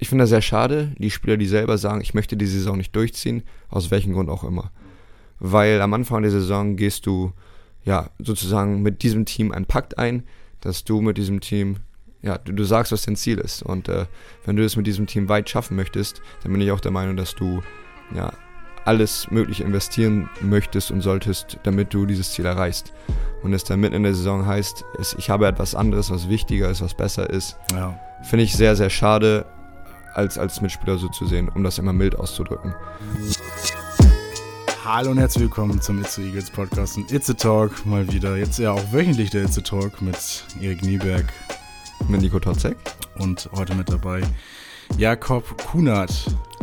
ich 0.00 0.08
finde 0.08 0.22
das 0.22 0.30
sehr 0.30 0.42
schade, 0.42 0.92
die 0.98 1.10
Spieler, 1.10 1.36
die 1.36 1.46
selber 1.46 1.76
sagen, 1.78 2.00
ich 2.00 2.14
möchte 2.14 2.36
die 2.36 2.46
Saison 2.46 2.76
nicht 2.78 2.96
durchziehen, 2.96 3.42
aus 3.68 3.90
welchem 3.90 4.14
Grund 4.14 4.30
auch 4.30 4.42
immer. 4.44 4.70
Weil 5.38 5.80
am 5.80 5.94
Anfang 5.94 6.22
der 6.22 6.30
Saison 6.30 6.76
gehst 6.76 7.06
du 7.06 7.32
ja 7.84 8.10
sozusagen 8.18 8.82
mit 8.82 9.02
diesem 9.02 9.24
Team 9.26 9.52
einen 9.52 9.66
Pakt 9.66 9.98
ein, 9.98 10.24
dass 10.60 10.84
du 10.84 11.00
mit 11.00 11.16
diesem 11.18 11.40
Team, 11.40 11.76
ja, 12.22 12.38
du, 12.38 12.52
du 12.52 12.64
sagst, 12.64 12.92
was 12.92 13.02
dein 13.02 13.16
Ziel 13.16 13.38
ist. 13.38 13.62
Und 13.62 13.88
äh, 13.88 14.06
wenn 14.44 14.56
du 14.56 14.64
es 14.64 14.76
mit 14.76 14.86
diesem 14.86 15.06
Team 15.06 15.28
weit 15.28 15.48
schaffen 15.48 15.76
möchtest, 15.76 16.20
dann 16.42 16.52
bin 16.52 16.60
ich 16.60 16.70
auch 16.72 16.80
der 16.80 16.90
Meinung, 16.92 17.16
dass 17.16 17.34
du 17.34 17.62
ja 18.14 18.32
alles 18.86 19.30
Mögliche 19.30 19.64
investieren 19.64 20.28
möchtest 20.40 20.90
und 20.90 21.02
solltest, 21.02 21.58
damit 21.62 21.92
du 21.92 22.06
dieses 22.06 22.32
Ziel 22.32 22.46
erreichst. 22.46 22.92
Und 23.42 23.52
es 23.52 23.64
dann 23.64 23.80
mitten 23.80 23.94
in 23.96 24.02
der 24.02 24.14
Saison 24.14 24.46
heißt, 24.46 24.84
es, 24.98 25.14
ich 25.18 25.28
habe 25.28 25.46
etwas 25.46 25.74
anderes, 25.74 26.10
was 26.10 26.28
wichtiger 26.30 26.70
ist, 26.70 26.80
was 26.80 26.94
besser 26.94 27.28
ist, 27.28 27.56
Ja. 27.72 27.98
finde 28.22 28.44
ich 28.44 28.54
sehr, 28.54 28.76
sehr 28.76 28.90
schade, 28.90 29.44
als, 30.14 30.38
als 30.38 30.60
Mitspieler 30.60 30.98
so 30.98 31.08
zu 31.08 31.26
sehen, 31.26 31.48
um 31.48 31.62
das 31.64 31.78
immer 31.78 31.92
mild 31.92 32.16
auszudrücken. 32.16 32.74
Hallo 34.84 35.10
und 35.12 35.18
herzlich 35.18 35.42
willkommen 35.44 35.80
zum 35.80 36.00
It's 36.00 36.14
the 36.16 36.22
Eagles 36.26 36.50
Podcast 36.50 36.96
und 36.96 37.12
It's 37.12 37.30
a 37.30 37.34
Talk 37.34 37.84
mal 37.86 38.10
wieder. 38.12 38.36
Jetzt 38.36 38.58
ja 38.58 38.72
auch 38.72 38.92
wöchentlich 38.92 39.30
der 39.30 39.44
It's 39.44 39.56
a 39.58 39.60
Talk 39.60 40.02
mit 40.02 40.16
Erik 40.60 40.82
Nieberg 40.82 41.32
Mit 42.08 42.22
Nico 42.22 42.40
Totzek. 42.40 42.76
und 43.18 43.48
heute 43.54 43.74
mit 43.74 43.88
dabei 43.88 44.22
Jakob 44.96 45.44
Kunert. 45.66 46.12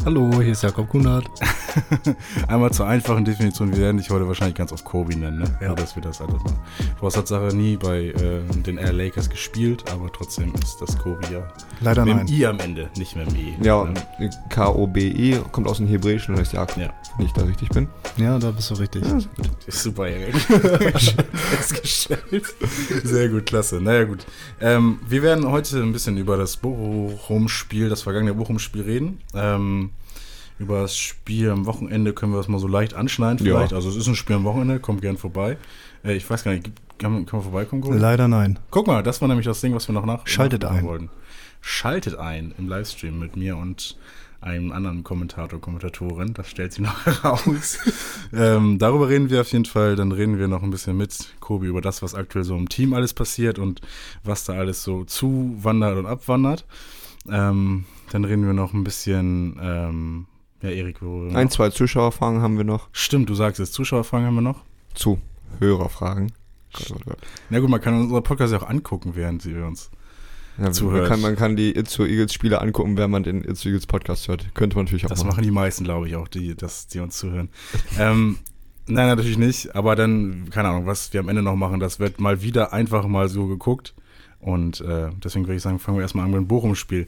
Hallo, 0.06 0.30
hier 0.42 0.54
ist 0.54 0.64
Jakob 0.64 0.88
Kunert. 0.90 1.26
Einmal 2.48 2.72
zur 2.72 2.88
einfachen 2.88 3.26
Definition, 3.26 3.72
wir 3.74 3.80
werden 3.80 3.98
dich 3.98 4.10
heute 4.10 4.26
wahrscheinlich 4.28 4.56
ganz 4.56 4.72
oft 4.72 4.86
Kobe 4.86 5.16
nennen, 5.18 5.40
ne? 5.40 5.58
Ja. 5.60 5.68
Nur, 5.68 5.76
dass 5.76 5.96
wir 5.96 6.02
das 6.02 6.22
alles 6.22 6.36
machen. 6.44 6.58
Du 7.00 7.06
hast 7.06 7.14
Tatsache 7.16 7.54
nie 7.56 7.76
bei 7.76 8.06
äh, 8.06 8.40
den 8.66 8.78
Air 8.78 8.94
Lakers 8.94 9.30
gespielt, 9.30 9.84
aber 9.92 10.10
trotzdem 10.12 10.54
ist 10.56 10.78
das 10.80 10.98
Kobe 10.98 11.20
ja 11.32 11.46
Leider 11.82 12.06
mit 12.06 12.16
nein. 12.16 12.26
dem 12.28 12.36
I 12.36 12.46
am 12.46 12.60
Ende, 12.60 12.90
nicht 12.98 13.16
mit 13.18 13.30
dem 13.30 13.36
E. 13.36 13.56
Ja, 13.62 13.84
ne? 13.84 14.30
K-O-B-E 14.50 15.40
kommt 15.52 15.68
aus 15.68 15.78
dem 15.78 15.88
Hebräischen 15.88 16.34
und 16.36 16.40
heißt 16.42 16.54
Jakob, 16.54 16.78
Ja. 16.78 16.94
wenn 17.18 17.26
ich 17.26 17.34
da 17.34 17.44
richtig 17.44 17.70
bin. 17.70 17.88
Ja, 18.16 18.40
da 18.40 18.52
bist 18.52 18.70
du 18.72 18.76
richtig. 18.76 19.04
Ist 19.66 19.84
super, 19.84 20.08
Erik. 20.08 20.36
Festgestellt. 21.34 22.46
Sehr 23.04 23.28
gut, 23.30 23.46
klasse. 23.46 23.82
Naja, 23.82 24.06
gut. 24.06 24.26
Ähm, 24.62 25.00
wir 25.08 25.22
werden 25.22 25.50
heute 25.52 25.82
ein 25.84 25.92
bisschen 25.92 26.18
über 26.18 26.38
das 26.38 26.56
Bochum-Spiel, 26.58 27.90
das 27.90 28.04
vergangene 28.04 28.34
Bochum-Spiel 28.34 28.84
reden. 28.84 29.20
Ähm, 29.36 29.87
über 30.60 30.82
das 30.82 30.98
Spiel 30.98 31.50
am 31.50 31.66
Wochenende 31.66 32.14
können 32.14 32.32
wir 32.34 32.38
das 32.38 32.48
mal 32.48 32.60
so 32.60 32.68
leicht 32.68 32.94
anschneiden 32.94 33.46
Ja. 33.46 33.56
vielleicht. 33.58 33.74
Also 33.74 33.90
es 33.90 33.96
ist 33.96 34.08
ein 34.08 34.16
Spiel 34.16 34.36
am 34.36 34.44
Wochenende, 34.44 34.80
kommt 34.80 35.02
gern 35.02 35.18
vorbei. 35.18 35.58
Äh, 36.04 36.16
ich 36.16 36.30
weiß 36.30 36.44
gar 36.44 36.52
nicht, 36.54 36.72
kann 36.98 37.12
man, 37.14 37.26
kann 37.26 37.38
man 37.40 37.44
vorbeikommen? 37.44 37.82
Gordon? 37.82 38.00
Leider 38.02 38.28
nein. 38.28 38.58
Guck 38.72 38.88
mal, 38.88 39.04
das 39.04 39.22
war 39.22 39.28
nämlich 39.28 39.46
das 39.46 39.62
Ding, 39.62 39.76
was 39.76 39.88
wir 39.88 39.94
noch 39.94 40.06
nach 40.06 40.26
Schaltet 40.28 40.66
ein. 40.66 40.84
wollten. 40.84 41.10
Schaltet 41.62 42.16
ein 42.16 42.54
im 42.58 42.68
Livestream 42.68 43.20
mit 43.20 43.36
mir 43.36 43.58
und 43.58 43.98
einem 44.40 44.72
anderen 44.72 45.04
Kommentator, 45.04 45.60
Kommentatorin. 45.60 46.34
Das 46.34 46.48
stellt 46.50 46.72
sie 46.74 46.82
noch 46.84 47.06
heraus. 47.06 47.80
ähm, 48.34 48.78
darüber 48.80 49.10
reden 49.10 49.30
wir 49.30 49.42
auf 49.42 49.52
jeden 49.52 49.66
Fall. 49.66 49.96
Dann 49.96 50.12
reden 50.12 50.38
wir 50.40 50.48
noch 50.48 50.62
ein 50.64 50.70
bisschen 50.70 50.96
mit 50.98 51.16
Kobi 51.40 51.68
über 51.68 51.82
das, 51.82 52.02
was 52.02 52.14
aktuell 52.16 52.46
so 52.46 52.56
im 52.56 52.70
Team 52.70 52.94
alles 52.94 53.14
passiert 53.14 53.58
und 53.60 53.82
was 54.24 54.44
da 54.46 54.54
alles 54.54 54.84
so 54.84 55.04
zuwandert 55.06 55.98
und 55.98 56.06
abwandert. 56.06 56.66
Ähm, 57.30 57.86
dann 58.12 58.24
reden 58.26 58.46
wir 58.46 58.54
noch 58.54 58.74
ein 58.74 58.84
bisschen, 58.84 59.60
ähm, 59.62 60.26
ja, 60.62 60.70
Erik, 60.70 61.02
wo 61.02 61.28
Ein, 61.30 61.50
zwei 61.50 61.70
Zuschauerfragen 61.70 62.42
haben 62.42 62.58
wir 62.58 62.64
noch. 62.64 62.88
Stimmt, 62.92 63.30
du 63.30 63.36
sagst 63.36 63.60
es. 63.60 63.72
Zuschauerfragen 63.72 64.26
haben 64.26 64.36
wir 64.36 64.42
noch. 64.42 64.64
Zu 64.94 65.20
Hörerfragen. 65.60 66.32
Gott, 66.74 66.88
Gott, 66.90 67.06
Gott. 67.06 67.18
Na 67.50 67.60
gut, 67.60 67.70
man 67.70 67.82
kann 67.82 67.94
unsere 68.00 68.22
Podcast 68.22 68.54
ja 68.54 68.60
auch 68.62 68.70
angucken, 68.70 69.12
während 69.16 69.42
sie 69.42 69.54
uns 69.56 69.90
Ja, 70.58 70.66
man, 70.66 70.74
Zuhörst. 70.74 71.10
kann, 71.10 71.22
man 71.22 71.36
kann 71.36 71.56
die 71.56 71.76
Itzo 71.76 72.06
Eagles 72.06 72.34
Spiele 72.34 72.62
angucken, 72.62 72.98
wenn 72.98 73.10
man 73.12 73.24
den 73.24 73.44
Itzo 73.44 73.70
Eagles 73.70 73.86
Podcast 73.88 74.28
hört. 74.28 74.54
Könnte 74.56 74.76
man 74.76 74.86
natürlich 74.86 75.06
auch 75.06 75.10
Das 75.10 75.20
machen. 75.20 75.30
machen 75.30 75.44
die 75.44 75.52
meisten, 75.52 75.84
glaube 75.84 76.08
ich, 76.08 76.16
auch, 76.16 76.28
die, 76.28 76.56
dass 76.56 76.88
die 76.88 77.00
uns 77.00 77.18
zuhören. 77.18 77.50
ähm, 78.00 78.38
nein, 78.88 79.08
natürlich 79.08 79.38
nicht. 79.38 79.76
Aber 79.76 79.96
dann, 79.96 80.50
keine 80.50 80.70
Ahnung, 80.70 80.86
was 80.86 81.14
wir 81.14 81.20
am 81.20 81.30
Ende 81.30 81.42
noch 81.44 81.56
machen, 81.56 81.80
das 81.80 82.00
wird 82.00 82.20
mal 82.20 82.42
wieder 82.42 82.74
einfach 82.74 83.08
mal 83.08 83.30
so 83.30 83.48
geguckt. 83.48 83.94
Und 84.40 84.82
äh, 84.82 85.10
deswegen 85.24 85.46
würde 85.48 85.56
ich 85.58 85.64
sagen, 85.64 85.80
fangen 85.80 85.98
wir 85.98 86.04
erstmal 86.04 86.26
an 86.26 86.32
mit 86.32 86.38
dem 86.40 86.48
Bochum-Spiel. 86.48 87.08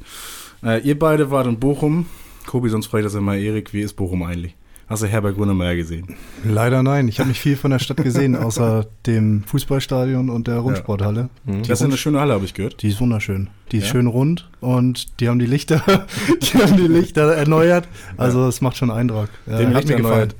Äh, 0.64 0.82
ihr 0.82 0.98
beide 0.98 1.30
wart 1.30 1.46
in 1.48 1.60
Bochum. 1.60 2.06
Kobi, 2.50 2.70
sonst 2.70 2.88
frage 2.88 3.02
ich 3.02 3.06
das 3.06 3.14
immer 3.14 3.36
Erik, 3.38 3.74
wie 3.74 3.82
ist 3.82 3.94
Bochum 3.94 4.24
eigentlich? 4.24 4.56
Hast 4.88 5.04
du 5.04 5.08
Herbert 5.08 5.36
Grönemeyer 5.36 5.76
gesehen? 5.76 6.16
Leider 6.44 6.82
nein. 6.82 7.08
Ich 7.08 7.20
habe 7.20 7.30
nicht 7.30 7.40
viel 7.40 7.56
von 7.56 7.70
der 7.70 7.78
Stadt 7.78 7.98
gesehen, 7.98 8.36
außer 8.48 8.88
dem 9.06 9.44
Fußballstadion 9.44 10.32
und 10.32 10.48
der 10.48 10.58
Rundsporthalle. 10.58 11.30
Mhm. 11.46 11.62
Das 11.62 11.80
ist 11.80 11.84
eine 11.86 11.96
schöne 11.96 12.20
Halle, 12.20 12.34
habe 12.34 12.46
ich 12.46 12.56
gehört. 12.56 12.82
Die 12.82 12.88
ist 12.90 13.00
wunderschön. 13.00 13.52
Die 13.72 13.78
ist 13.78 13.84
Ja? 13.86 13.92
schön 13.92 14.08
rund 14.08 14.50
und 14.62 15.20
die 15.20 15.30
haben 15.30 15.38
die 15.38 15.46
Lichter, 15.46 15.84
die 16.42 16.58
haben 16.58 16.76
die 16.76 16.88
Lichter 16.88 17.32
erneuert. 17.36 17.88
Also 18.18 18.48
es 18.48 18.62
macht 18.62 18.78
schon 18.78 18.90
Eindruck. 18.90 19.30
Ja, 19.46 19.60
Den 19.60 19.68
hat 19.76 19.84
Lichter 19.84 19.92
mir 19.98 19.98
gefallen. 20.02 20.20
erneuert. 20.22 20.36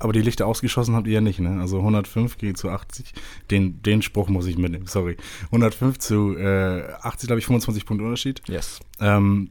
Aber 0.00 0.12
die 0.12 0.20
Lichter 0.20 0.46
ausgeschossen 0.46 0.94
habt 0.96 1.06
ihr 1.06 1.14
ja 1.14 1.20
nicht, 1.22 1.40
ne? 1.40 1.58
Also 1.62 1.78
105 1.78 2.36
gegen 2.36 2.56
zu 2.56 2.68
80. 2.68 3.14
Den, 3.50 3.80
den 3.80 4.02
Spruch 4.02 4.28
muss 4.28 4.46
ich 4.46 4.58
mitnehmen, 4.58 4.84
sorry. 4.86 5.16
105 5.46 5.98
zu 5.98 6.36
äh, 6.36 6.82
80, 7.00 7.26
glaube 7.28 7.38
ich, 7.38 7.46
25 7.46 7.86
Punkte 7.86 8.04
Unterschied. 8.04 8.42
Yes. 8.48 8.80
Ähm, 9.00 9.48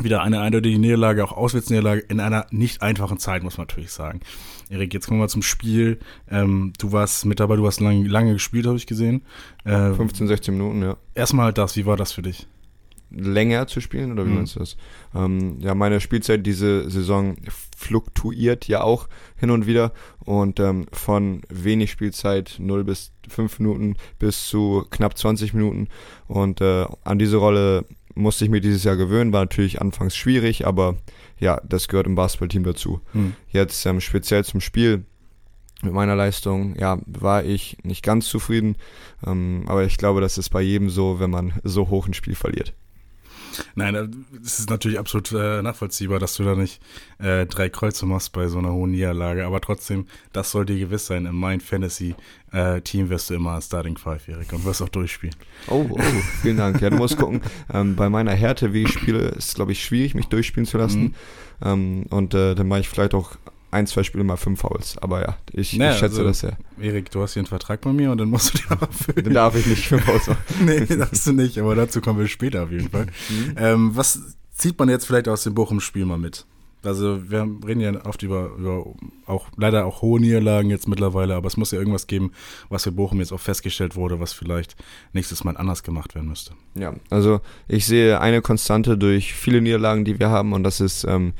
wieder 0.00 0.22
eine 0.22 0.40
eindeutige 0.40 0.78
Niederlage, 0.78 1.22
auch 1.24 1.32
Auswärtsniederlage 1.32 2.00
in 2.08 2.20
einer 2.20 2.46
nicht 2.50 2.82
einfachen 2.82 3.18
Zeit, 3.18 3.42
muss 3.42 3.58
man 3.58 3.66
natürlich 3.66 3.92
sagen. 3.92 4.20
Erik, 4.70 4.94
jetzt 4.94 5.06
kommen 5.06 5.20
wir 5.20 5.28
zum 5.28 5.42
Spiel. 5.42 5.98
Ähm, 6.30 6.72
du 6.78 6.92
warst 6.92 7.26
mit 7.26 7.40
dabei, 7.40 7.56
du 7.56 7.66
hast 7.66 7.80
lang, 7.80 8.04
lange 8.06 8.32
gespielt, 8.32 8.66
habe 8.66 8.76
ich 8.78 8.86
gesehen. 8.86 9.22
Äh, 9.64 9.92
15, 9.92 10.28
16 10.28 10.54
Minuten, 10.56 10.82
ja. 10.82 10.96
Erstmal 11.14 11.46
halt 11.46 11.58
das, 11.58 11.76
wie 11.76 11.86
war 11.86 11.96
das 11.96 12.12
für 12.12 12.22
dich? 12.22 12.46
länger 13.14 13.66
zu 13.66 13.82
spielen 13.82 14.10
oder 14.10 14.24
wie 14.24 14.30
Mhm. 14.30 14.36
meinst 14.36 14.54
du 14.56 14.60
das? 14.60 14.78
Ähm, 15.14 15.58
ja, 15.60 15.74
meine 15.74 16.00
Spielzeit 16.00 16.46
diese 16.46 16.88
Saison 16.88 17.36
fluktuiert 17.76 18.68
ja 18.68 18.80
auch 18.82 19.06
hin 19.36 19.50
und 19.50 19.66
wieder 19.66 19.92
und 20.20 20.58
ähm, 20.60 20.86
von 20.92 21.42
wenig 21.50 21.90
Spielzeit 21.90 22.56
0 22.58 22.84
bis 22.84 23.12
5 23.28 23.58
Minuten 23.58 23.96
bis 24.18 24.48
zu 24.48 24.86
knapp 24.90 25.18
20 25.18 25.52
Minuten 25.52 25.88
und 26.26 26.62
äh, 26.62 26.86
an 27.04 27.18
diese 27.18 27.36
Rolle 27.36 27.84
musste 28.14 28.44
ich 28.44 28.50
mir 28.50 28.60
dieses 28.60 28.84
Jahr 28.84 28.96
gewöhnen, 28.96 29.32
war 29.32 29.42
natürlich 29.42 29.80
anfangs 29.80 30.16
schwierig, 30.16 30.66
aber 30.66 30.96
ja, 31.38 31.60
das 31.64 31.88
gehört 31.88 32.06
im 32.06 32.14
Basketballteam 32.14 32.64
dazu. 32.64 33.00
Hm. 33.12 33.34
Jetzt 33.48 33.84
ähm, 33.86 34.00
speziell 34.00 34.44
zum 34.44 34.60
Spiel 34.60 35.04
mit 35.82 35.92
meiner 35.92 36.14
Leistung, 36.14 36.76
ja, 36.78 36.98
war 37.06 37.44
ich 37.44 37.76
nicht 37.82 38.04
ganz 38.04 38.26
zufrieden, 38.28 38.76
ähm, 39.26 39.64
aber 39.66 39.84
ich 39.84 39.96
glaube, 39.96 40.20
das 40.20 40.38
ist 40.38 40.50
bei 40.50 40.62
jedem 40.62 40.90
so, 40.90 41.18
wenn 41.18 41.30
man 41.30 41.54
so 41.64 41.88
hoch 41.88 42.06
ein 42.06 42.14
Spiel 42.14 42.34
verliert. 42.34 42.74
Nein, 43.74 43.94
äh, 43.94 44.08
es 44.44 44.58
ist 44.58 44.70
natürlich 44.70 44.98
absolut 44.98 45.32
äh, 45.32 45.62
nachvollziehbar, 45.62 46.18
dass 46.18 46.36
du 46.36 46.44
da 46.44 46.54
nicht 46.54 46.80
äh, 47.18 47.46
drei 47.46 47.68
Kreuze 47.68 48.06
machst 48.06 48.32
bei 48.32 48.48
so 48.48 48.58
einer 48.58 48.72
hohen 48.72 48.90
Niederlage. 48.90 49.46
Aber 49.46 49.60
trotzdem, 49.60 50.06
das 50.32 50.50
soll 50.50 50.66
dir 50.66 50.78
gewiss 50.78 51.06
sein. 51.06 51.26
Im 51.26 51.38
Mind 51.38 51.62
Fantasy 51.62 52.14
äh, 52.52 52.80
Team 52.80 53.08
wirst 53.08 53.30
du 53.30 53.34
immer 53.34 53.60
Starting 53.60 53.96
Five, 53.96 54.28
Erik, 54.28 54.52
und 54.52 54.64
wirst 54.64 54.82
auch 54.82 54.88
durchspielen. 54.88 55.36
Oh, 55.68 55.86
oh, 55.90 55.98
vielen 56.42 56.56
Dank. 56.56 56.80
Ja, 56.80 56.90
du 56.90 56.96
musst 56.96 57.16
gucken, 57.16 57.40
ähm, 57.72 57.96
bei 57.96 58.08
meiner 58.08 58.32
Härte, 58.32 58.72
wie 58.72 58.82
ich 58.82 58.92
spiele, 58.92 59.28
ist 59.28 59.48
es, 59.48 59.54
glaube 59.54 59.72
ich, 59.72 59.82
schwierig, 59.82 60.14
mich 60.14 60.26
durchspielen 60.26 60.66
zu 60.66 60.78
lassen. 60.78 61.02
Mhm. 61.02 61.14
Ähm, 61.64 62.06
und 62.10 62.34
äh, 62.34 62.54
dann 62.54 62.68
mache 62.68 62.80
ich 62.80 62.88
vielleicht 62.88 63.14
auch 63.14 63.36
ein, 63.72 63.86
zwei 63.86 64.02
Spiele 64.02 64.22
mal 64.22 64.36
fünf 64.36 64.60
Fouls. 64.60 64.96
Aber 64.98 65.22
ja, 65.22 65.36
ich, 65.52 65.76
Naja, 65.76 65.92
ich 65.92 65.98
schätze 65.98 66.18
also- 66.18 66.24
das 66.24 66.40
sehr. 66.40 66.56
Erik, 66.80 67.10
du 67.10 67.22
hast 67.22 67.32
hier 67.34 67.40
einen 67.40 67.46
Vertrag 67.46 67.80
bei 67.80 67.92
mir 67.92 68.12
und 68.12 68.18
dann 68.18 68.28
musst 68.28 68.54
du 68.54 68.58
den 68.58 68.76
auch 68.76 68.82
erfüllen. 68.82 69.24
Dann 69.24 69.34
darf 69.34 69.56
ich 69.56 69.66
nicht 69.66 69.86
fünf 69.88 70.04
Fouls 70.04 70.26
machen. 70.28 70.42
nee, 70.64 70.84
darfst 70.86 71.26
du 71.26 71.32
nicht, 71.32 71.58
aber 71.58 71.74
dazu 71.74 72.00
kommen 72.00 72.18
wir 72.20 72.28
später 72.28 72.64
auf 72.64 72.70
jeden 72.70 72.90
Fall. 72.90 73.06
Ähm, 73.56 73.90
was 73.94 74.36
zieht 74.54 74.78
man 74.78 74.88
jetzt 74.88 75.06
vielleicht 75.06 75.28
aus 75.28 75.42
dem 75.44 75.54
Bochum-Spiel 75.54 76.04
mal 76.04 76.18
mit? 76.18 76.44
Also 76.84 77.30
wir 77.30 77.48
reden 77.64 77.80
ja 77.80 78.04
oft 78.04 78.22
über, 78.24 78.50
über 78.58 78.84
auch 79.26 79.46
leider 79.56 79.86
auch 79.86 80.02
hohe 80.02 80.20
Niederlagen 80.20 80.68
jetzt 80.68 80.88
mittlerweile, 80.88 81.36
aber 81.36 81.46
es 81.46 81.56
muss 81.56 81.70
ja 81.70 81.78
irgendwas 81.78 82.08
geben, 82.08 82.32
was 82.70 82.82
für 82.82 82.90
Bochum 82.92 83.20
jetzt 83.20 83.32
auch 83.32 83.40
festgestellt 83.40 83.94
wurde, 83.94 84.18
was 84.18 84.32
vielleicht 84.32 84.74
nächstes 85.12 85.44
Mal 85.44 85.56
anders 85.56 85.84
gemacht 85.84 86.16
werden 86.16 86.28
müsste. 86.28 86.54
Ja, 86.74 86.94
also 87.08 87.40
ich 87.68 87.86
sehe 87.86 88.20
eine 88.20 88.42
Konstante 88.42 88.98
durch 88.98 89.32
viele 89.32 89.60
Niederlagen, 89.60 90.04
die 90.04 90.18
wir 90.18 90.30
haben, 90.30 90.52
und 90.52 90.64
das 90.64 90.80
ist 90.80 91.04
ähm, 91.04 91.34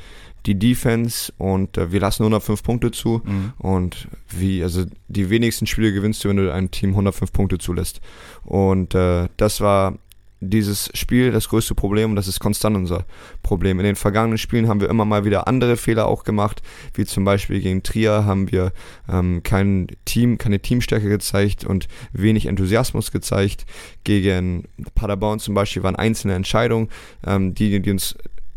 die 0.46 0.58
Defense. 0.58 1.32
Und 1.38 1.78
äh, 1.78 1.92
wir 1.92 2.00
lassen 2.00 2.22
105 2.22 2.62
Punkte 2.62 2.90
zu. 2.90 3.22
Und 3.58 4.08
wie, 4.28 4.62
also 4.62 4.84
die 5.08 5.30
wenigsten 5.30 5.66
Spiele 5.66 5.92
gewinnst 5.92 6.24
du, 6.24 6.28
wenn 6.28 6.36
du 6.36 6.52
einem 6.52 6.70
Team 6.70 6.90
105 6.90 7.32
Punkte 7.32 7.58
zulässt. 7.58 8.00
Und 8.44 8.94
äh, 8.94 9.28
das 9.36 9.60
war 9.60 9.98
dieses 10.42 10.90
Spiel 10.94 11.30
das 11.30 11.48
größte 11.48 11.74
Problem 11.74 12.10
und 12.10 12.16
das 12.16 12.26
ist 12.26 12.40
konstant 12.40 12.76
unser 12.76 13.04
Problem. 13.42 13.78
In 13.78 13.84
den 13.84 13.96
vergangenen 13.96 14.38
Spielen 14.38 14.68
haben 14.68 14.80
wir 14.80 14.90
immer 14.90 15.04
mal 15.04 15.24
wieder 15.24 15.46
andere 15.46 15.76
Fehler 15.76 16.08
auch 16.08 16.24
gemacht, 16.24 16.62
wie 16.94 17.06
zum 17.06 17.24
Beispiel 17.24 17.60
gegen 17.60 17.82
Trier 17.82 18.24
haben 18.24 18.50
wir 18.50 18.72
ähm, 19.08 19.42
kein 19.44 19.86
Team, 20.04 20.38
keine 20.38 20.58
Teamstärke 20.58 21.08
gezeigt 21.08 21.64
und 21.64 21.86
wenig 22.12 22.46
Enthusiasmus 22.46 23.12
gezeigt. 23.12 23.66
Gegen 24.04 24.64
Paderborn 24.96 25.38
zum 25.38 25.54
Beispiel 25.54 25.84
waren 25.84 25.96
einzelne 25.96 26.34
Entscheidungen, 26.34 26.88
ähm, 27.24 27.54
die, 27.54 27.80
die 27.80 27.90
uns 27.90 28.16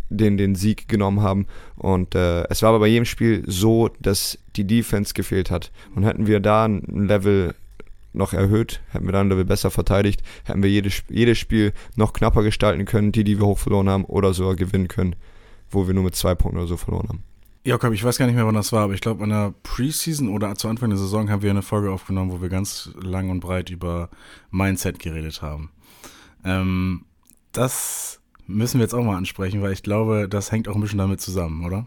den, 0.09 0.37
den 0.37 0.55
Sieg 0.55 0.87
genommen 0.87 1.21
haben. 1.21 1.47
Und 1.75 2.15
äh, 2.15 2.43
es 2.49 2.61
war 2.61 2.69
aber 2.69 2.79
bei 2.79 2.87
jedem 2.87 3.05
Spiel 3.05 3.43
so, 3.47 3.89
dass 3.99 4.37
die 4.55 4.65
Defense 4.65 5.13
gefehlt 5.13 5.51
hat. 5.51 5.71
Und 5.95 6.03
hätten 6.03 6.27
wir 6.27 6.39
da 6.39 6.65
ein 6.65 7.07
Level 7.07 7.55
noch 8.13 8.33
erhöht, 8.33 8.81
hätten 8.91 9.05
wir 9.05 9.11
dann 9.11 9.27
ein 9.27 9.29
Level 9.29 9.45
besser 9.45 9.71
verteidigt, 9.71 10.23
hätten 10.45 10.63
wir 10.63 10.69
jedes, 10.69 11.03
jedes 11.09 11.37
Spiel 11.37 11.73
noch 11.95 12.13
knapper 12.13 12.43
gestalten 12.43 12.85
können, 12.85 13.11
die, 13.11 13.23
die 13.23 13.39
wir 13.39 13.45
hoch 13.45 13.59
verloren 13.59 13.89
haben, 13.89 14.05
oder 14.05 14.33
sogar 14.33 14.55
gewinnen 14.55 14.87
können, 14.87 15.15
wo 15.69 15.85
wir 15.85 15.93
nur 15.93 16.03
mit 16.03 16.15
zwei 16.15 16.33
Punkten 16.33 16.57
oder 16.57 16.67
so 16.67 16.77
verloren 16.77 17.09
haben. 17.09 17.23
Jakob, 17.65 17.93
ich 17.93 18.03
weiß 18.03 18.17
gar 18.19 18.27
nicht 18.27 18.35
mehr, 18.35 18.45
wann 18.45 18.55
das 18.55 18.71
war, 18.71 18.83
aber 18.83 18.93
ich 18.93 19.01
glaube, 19.01 19.23
in 19.23 19.31
der 19.31 19.53
Preseason 19.63 20.29
oder 20.29 20.53
zu 20.55 20.67
Anfang 20.67 20.91
der 20.91 20.99
Saison 20.99 21.29
haben 21.29 21.41
wir 21.41 21.49
eine 21.49 21.63
Folge 21.63 21.91
aufgenommen, 21.91 22.31
wo 22.31 22.41
wir 22.41 22.49
ganz 22.49 22.91
lang 23.01 23.29
und 23.31 23.39
breit 23.39 23.71
über 23.71 24.09
Mindset 24.51 24.99
geredet 24.99 25.41
haben. 25.41 25.71
Ähm, 26.43 27.05
das 27.51 28.21
müssen 28.47 28.79
wir 28.79 28.83
jetzt 28.83 28.93
auch 28.93 29.03
mal 29.03 29.17
ansprechen, 29.17 29.61
weil 29.61 29.73
ich 29.73 29.83
glaube, 29.83 30.27
das 30.29 30.51
hängt 30.51 30.67
auch 30.67 30.75
ein 30.75 30.81
bisschen 30.81 30.99
damit 30.99 31.21
zusammen, 31.21 31.65
oder? 31.65 31.85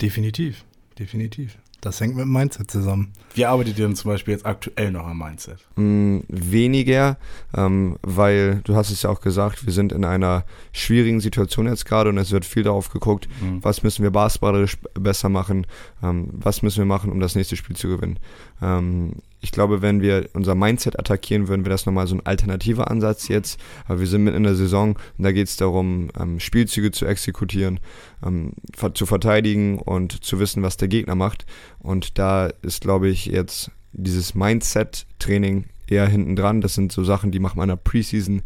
Definitiv, 0.00 0.64
definitiv. 0.98 1.58
Das 1.80 1.98
hängt 2.00 2.14
mit 2.14 2.24
dem 2.24 2.32
Mindset 2.32 2.70
zusammen. 2.70 3.12
Wie 3.34 3.46
arbeitet 3.46 3.78
ihr 3.78 3.86
denn 3.86 3.96
zum 3.96 4.10
Beispiel 4.10 4.32
jetzt 4.32 4.44
aktuell 4.44 4.90
noch 4.90 5.06
am 5.06 5.18
Mindset? 5.18 5.66
Mm, 5.76 6.18
weniger, 6.28 7.16
ähm, 7.56 7.96
weil 8.02 8.60
du 8.64 8.76
hast 8.76 8.90
es 8.90 9.02
ja 9.02 9.10
auch 9.10 9.22
gesagt, 9.22 9.64
wir 9.64 9.72
sind 9.72 9.92
in 9.92 10.04
einer 10.04 10.44
schwierigen 10.72 11.20
Situation 11.20 11.66
jetzt 11.66 11.86
gerade 11.86 12.10
und 12.10 12.18
es 12.18 12.32
wird 12.32 12.44
viel 12.44 12.64
darauf 12.64 12.90
geguckt, 12.90 13.28
mhm. 13.40 13.64
was 13.64 13.82
müssen 13.82 14.02
wir 14.02 14.10
basketballerisch 14.10 14.76
besser 14.94 15.30
machen, 15.30 15.66
ähm, 16.02 16.28
was 16.32 16.60
müssen 16.60 16.78
wir 16.78 16.86
machen, 16.86 17.10
um 17.10 17.20
das 17.20 17.34
nächste 17.34 17.56
Spiel 17.56 17.76
zu 17.76 17.88
gewinnen. 17.88 18.18
Ähm, 18.60 19.14
ich 19.40 19.52
glaube, 19.52 19.80
wenn 19.80 20.02
wir 20.02 20.28
unser 20.34 20.54
Mindset 20.54 20.98
attackieren 20.98 21.48
würden, 21.48 21.64
wäre 21.64 21.70
das 21.70 21.86
nochmal 21.86 22.06
so 22.06 22.14
ein 22.14 22.26
alternativer 22.26 22.90
Ansatz 22.90 23.28
jetzt. 23.28 23.58
Aber 23.86 24.00
wir 24.00 24.06
sind 24.06 24.24
mitten 24.24 24.36
in 24.36 24.42
der 24.42 24.54
Saison 24.54 24.96
und 25.16 25.24
da 25.24 25.32
geht 25.32 25.48
es 25.48 25.56
darum, 25.56 26.10
ähm, 26.18 26.40
Spielzüge 26.40 26.90
zu 26.90 27.06
exekutieren, 27.06 27.80
ähm, 28.24 28.52
zu 28.94 29.06
verteidigen 29.06 29.78
und 29.78 30.24
zu 30.24 30.38
wissen, 30.38 30.62
was 30.62 30.76
der 30.76 30.88
Gegner 30.88 31.14
macht. 31.14 31.46
Und 31.78 32.18
da 32.18 32.50
ist, 32.62 32.82
glaube 32.82 33.08
ich, 33.08 33.26
jetzt 33.26 33.70
dieses 33.92 34.34
Mindset-Training 34.34 35.64
eher 35.86 36.06
hinten 36.06 36.36
dran. 36.36 36.60
Das 36.60 36.74
sind 36.74 36.92
so 36.92 37.02
Sachen, 37.02 37.30
die 37.30 37.40
macht 37.40 37.56
man 37.56 37.64
in 37.64 37.76
der 37.76 37.82
Preseason 37.82 38.42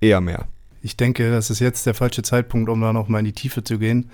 eher 0.00 0.20
mehr. 0.20 0.46
Ich 0.82 0.96
denke, 0.96 1.30
das 1.30 1.50
ist 1.50 1.58
jetzt 1.58 1.86
der 1.86 1.94
falsche 1.94 2.22
Zeitpunkt, 2.22 2.68
um 2.68 2.80
da 2.80 2.92
nochmal 2.92 3.20
in 3.20 3.24
die 3.24 3.32
Tiefe 3.32 3.64
zu 3.64 3.78
gehen. 3.78 4.10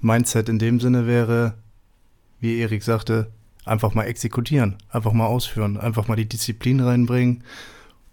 Mindset 0.00 0.48
in 0.48 0.58
dem 0.58 0.80
Sinne 0.80 1.06
wäre, 1.06 1.54
wie 2.40 2.58
Erik 2.58 2.82
sagte, 2.82 3.30
einfach 3.68 3.94
mal 3.94 4.04
exekutieren, 4.04 4.76
einfach 4.90 5.12
mal 5.12 5.26
ausführen, 5.26 5.76
einfach 5.76 6.08
mal 6.08 6.16
die 6.16 6.28
Disziplin 6.28 6.80
reinbringen, 6.80 7.44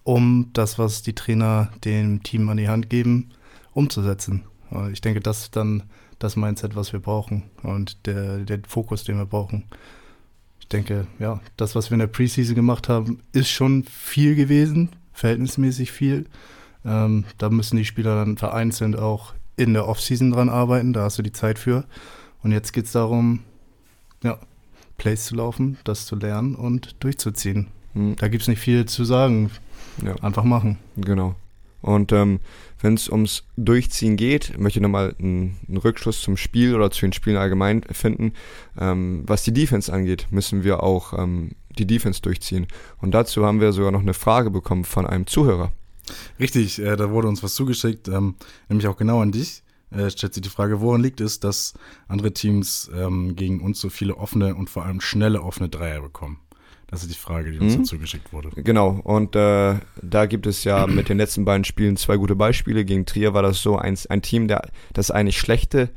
um 0.03 0.49
das, 0.53 0.77
was 0.77 1.01
die 1.01 1.15
Trainer 1.15 1.71
dem 1.83 2.23
Team 2.23 2.47
an 2.49 2.57
die 2.57 2.69
Hand 2.69 2.89
geben, 2.89 3.31
umzusetzen. 3.73 4.43
Ich 4.91 5.01
denke, 5.01 5.19
das 5.19 5.43
ist 5.43 5.55
dann 5.55 5.83
das 6.19 6.35
Mindset, 6.35 6.75
was 6.75 6.93
wir 6.93 6.99
brauchen 6.99 7.43
und 7.63 8.05
der, 8.05 8.39
der 8.39 8.59
Fokus, 8.67 9.03
den 9.03 9.17
wir 9.17 9.25
brauchen. 9.25 9.65
Ich 10.59 10.67
denke, 10.67 11.07
ja, 11.19 11.39
das, 11.57 11.75
was 11.75 11.91
wir 11.91 11.95
in 11.95 11.99
der 11.99 12.07
Preseason 12.07 12.55
gemacht 12.55 12.89
haben, 12.89 13.19
ist 13.33 13.49
schon 13.49 13.83
viel 13.83 14.35
gewesen, 14.35 14.89
verhältnismäßig 15.13 15.91
viel. 15.91 16.25
Ähm, 16.83 17.25
da 17.37 17.49
müssen 17.49 17.77
die 17.77 17.85
Spieler 17.85 18.15
dann 18.15 18.37
vereinzelt 18.37 18.97
auch 18.97 19.33
in 19.57 19.73
der 19.73 19.87
Offseason 19.87 20.31
dran 20.31 20.49
arbeiten, 20.49 20.93
da 20.93 21.03
hast 21.03 21.17
du 21.17 21.23
die 21.23 21.31
Zeit 21.31 21.59
für. 21.59 21.85
Und 22.43 22.51
jetzt 22.51 22.73
geht 22.73 22.85
es 22.85 22.91
darum, 22.91 23.41
ja, 24.23 24.39
Plays 24.97 25.25
zu 25.25 25.35
laufen, 25.35 25.77
das 25.83 26.05
zu 26.05 26.15
lernen 26.15 26.55
und 26.55 26.95
durchzuziehen. 26.99 27.67
Mhm. 27.93 28.15
Da 28.17 28.27
gibt 28.27 28.43
es 28.43 28.47
nicht 28.47 28.59
viel 28.59 28.85
zu 28.85 29.05
sagen. 29.05 29.51
Ja. 30.03 30.15
Einfach 30.21 30.43
machen. 30.43 30.77
Genau. 30.97 31.35
Und 31.81 32.11
ähm, 32.11 32.39
wenn 32.81 32.95
es 32.95 33.09
ums 33.09 33.43
Durchziehen 33.57 34.17
geht, 34.17 34.57
möchte 34.57 34.79
ich 34.79 34.83
nochmal 34.83 35.15
einen, 35.19 35.57
einen 35.67 35.77
Rückschluss 35.77 36.21
zum 36.21 36.35
Spiel 36.35 36.75
oder 36.75 36.89
zu 36.89 37.01
den 37.01 37.13
Spielen 37.13 37.37
allgemein 37.37 37.83
finden. 37.91 38.33
Ähm, 38.79 39.23
was 39.27 39.43
die 39.43 39.53
Defense 39.53 39.93
angeht, 39.93 40.27
müssen 40.31 40.63
wir 40.63 40.81
auch 40.81 41.13
ähm, 41.17 41.51
die 41.77 41.85
Defense 41.85 42.21
durchziehen. 42.21 42.67
Und 42.97 43.11
dazu 43.11 43.45
haben 43.45 43.61
wir 43.61 43.71
sogar 43.71 43.91
noch 43.91 44.01
eine 44.01 44.15
Frage 44.15 44.49
bekommen 44.49 44.83
von 44.83 45.05
einem 45.05 45.27
Zuhörer. 45.27 45.71
Richtig, 46.39 46.79
äh, 46.79 46.95
da 46.95 47.11
wurde 47.11 47.27
uns 47.27 47.43
was 47.43 47.53
zugeschickt, 47.53 48.07
ähm, 48.07 48.35
nämlich 48.67 48.87
auch 48.87 48.97
genau 48.97 49.21
an 49.21 49.31
dich 49.31 49.61
äh, 49.95 50.09
stellt 50.09 50.33
sich 50.33 50.43
die 50.43 50.49
Frage, 50.49 50.81
woran 50.81 51.01
liegt 51.01 51.21
es, 51.21 51.39
dass 51.39 51.73
andere 52.07 52.33
Teams 52.33 52.89
ähm, 52.95 53.35
gegen 53.35 53.61
uns 53.61 53.79
so 53.79 53.89
viele 53.89 54.17
offene 54.17 54.55
und 54.55 54.69
vor 54.69 54.85
allem 54.85 55.01
schnelle 55.01 55.41
offene 55.41 55.69
Dreier 55.69 56.01
bekommen? 56.01 56.39
Das 56.87 57.01
ist 57.01 57.11
die 57.11 57.17
Frage, 57.17 57.51
die 57.51 57.59
uns 57.59 57.73
mhm. 57.73 57.79
dazu 57.79 57.97
geschickt 57.97 58.31
wurde. 58.31 58.49
Genau, 58.55 58.99
und 59.03 59.35
äh, 59.35 59.75
da 60.01 60.25
gibt 60.27 60.45
es 60.45 60.63
ja 60.63 60.85
mit 60.85 61.09
den 61.09 61.17
letzten 61.17 61.43
beiden 61.43 61.63
Spielen 61.63 61.97
zwei 61.97 62.17
gute 62.17 62.35
Beispiele. 62.35 62.85
Gegen 62.85 63.05
Trier 63.05 63.33
war 63.33 63.41
das 63.41 63.61
so 63.61 63.77
ein, 63.77 63.97
ein 64.09 64.21
Team, 64.21 64.47
der, 64.47 64.69
das 64.93 65.09
eigentlich 65.09 65.39
schlechte 65.39 65.89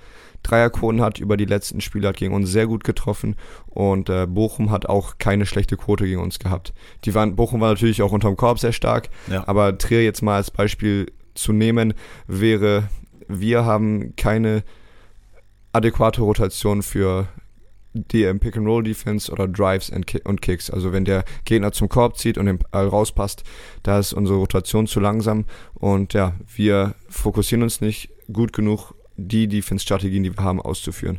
Dreierquoten 0.43 1.00
hat 1.03 1.19
über 1.19 1.37
die 1.37 1.45
letzten 1.45 1.81
Spiele, 1.81 2.09
hat 2.09 2.17
gegen 2.17 2.35
uns 2.35 2.50
sehr 2.50 2.67
gut 2.67 2.85
getroffen 2.85 3.37
und 3.67 4.09
äh, 4.09 4.27
Bochum 4.27 4.71
hat 4.71 4.87
auch 4.87 5.19
keine 5.19 5.47
schlechte 5.47 5.77
Quote 5.77 6.05
gegen 6.05 6.21
uns 6.21 6.39
gehabt. 6.39 6.73
Die 7.05 7.15
waren, 7.15 7.37
Bochum 7.37 7.61
war 7.61 7.71
natürlich 7.71 8.03
auch 8.03 8.12
unterm 8.12 8.37
Korb 8.37 8.59
sehr 8.59 8.73
stark, 8.73 9.11
ja. 9.31 9.47
aber 9.47 9.77
Trier 9.77 10.05
jetzt 10.05 10.23
mal 10.23 10.37
als 10.37 10.50
Beispiel 10.50 11.12
zu 11.35 11.53
nehmen, 11.53 11.95
wäre 12.27 12.89
wir 13.29 13.65
haben 13.65 14.17
keine 14.17 14.65
adäquate 15.73 16.23
Rotation 16.23 16.83
für 16.83 17.29
die 17.93 18.23
ähm, 18.23 18.41
Pick-and-Roll-Defense 18.41 19.31
oder 19.31 19.49
Drives 19.49 19.91
und 19.91 20.43
Kicks. 20.43 20.71
Also 20.71 20.93
wenn 20.93 21.05
der 21.05 21.25
Gegner 21.45 21.73
zum 21.73 21.89
Korb 21.89 22.17
zieht 22.17 22.39
und 22.39 22.47
den 22.47 22.59
Ball 22.59 22.89
rauspasst, 22.89 23.45
da 23.83 23.99
ist 23.99 24.13
unsere 24.13 24.39
Rotation 24.39 24.87
zu 24.87 25.01
langsam 25.01 25.45
und 25.75 26.15
ja, 26.15 26.35
wir 26.55 26.95
fokussieren 27.09 27.63
uns 27.63 27.81
nicht 27.81 28.11
gut 28.33 28.53
genug, 28.53 28.95
die 29.17 29.49
Defense-Strategien, 29.49 30.23
die 30.23 30.37
wir 30.37 30.45
haben, 30.45 30.61
auszuführen. 30.61 31.19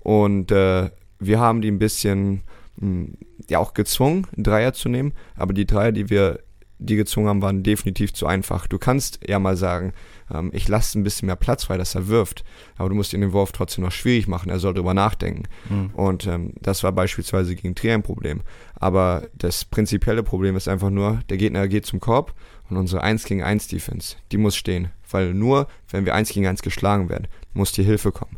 Und 0.00 0.50
äh, 0.50 0.90
wir 1.18 1.40
haben 1.40 1.62
die 1.62 1.70
ein 1.70 1.78
bisschen 1.78 2.42
mh, 2.76 2.80
hm, 2.80 3.18
ja 3.48 3.58
auch 3.58 3.74
gezwungen, 3.74 4.26
Dreier 4.36 4.72
zu 4.74 4.88
nehmen, 4.88 5.12
aber 5.34 5.54
die 5.54 5.66
Dreier, 5.66 5.92
die 5.92 6.10
wir 6.10 6.40
die 6.78 6.96
gezwungen 6.96 7.28
haben, 7.28 7.42
waren 7.42 7.62
definitiv 7.62 8.12
zu 8.12 8.26
einfach. 8.26 8.66
Du 8.66 8.78
kannst 8.78 9.20
ja 9.26 9.38
mal 9.38 9.56
sagen, 9.56 9.92
ähm, 10.32 10.50
ich 10.52 10.68
lasse 10.68 10.98
ein 10.98 11.02
bisschen 11.02 11.26
mehr 11.26 11.36
Platz 11.36 11.64
frei, 11.64 11.76
dass 11.76 11.94
er 11.94 12.08
wirft, 12.08 12.44
aber 12.76 12.88
du 12.88 12.94
musst 12.94 13.12
ihn 13.12 13.20
den 13.20 13.32
Wurf 13.32 13.52
trotzdem 13.52 13.84
noch 13.84 13.92
schwierig 13.92 14.28
machen. 14.28 14.50
Er 14.50 14.58
soll 14.58 14.74
darüber 14.74 14.94
nachdenken. 14.94 15.44
Mhm. 15.68 15.90
Und 15.94 16.26
ähm, 16.26 16.52
das 16.60 16.82
war 16.84 16.92
beispielsweise 16.92 17.54
gegen 17.56 17.74
Trier 17.74 17.94
ein 17.94 18.02
Problem. 18.02 18.42
Aber 18.74 19.28
das 19.34 19.64
prinzipielle 19.64 20.22
Problem 20.22 20.56
ist 20.56 20.68
einfach 20.68 20.90
nur, 20.90 21.20
der 21.28 21.36
Gegner 21.36 21.66
geht 21.68 21.86
zum 21.86 22.00
Korb 22.00 22.34
und 22.70 22.76
unsere 22.76 23.02
1 23.02 23.24
gegen 23.24 23.42
1 23.42 23.68
Defense, 23.68 24.16
die 24.30 24.38
muss 24.38 24.56
stehen. 24.56 24.90
Weil 25.10 25.34
nur, 25.34 25.68
wenn 25.90 26.04
wir 26.04 26.14
1 26.14 26.30
gegen 26.30 26.46
1 26.46 26.62
geschlagen 26.62 27.08
werden, 27.08 27.28
muss 27.54 27.72
die 27.72 27.82
Hilfe 27.82 28.12
kommen. 28.12 28.36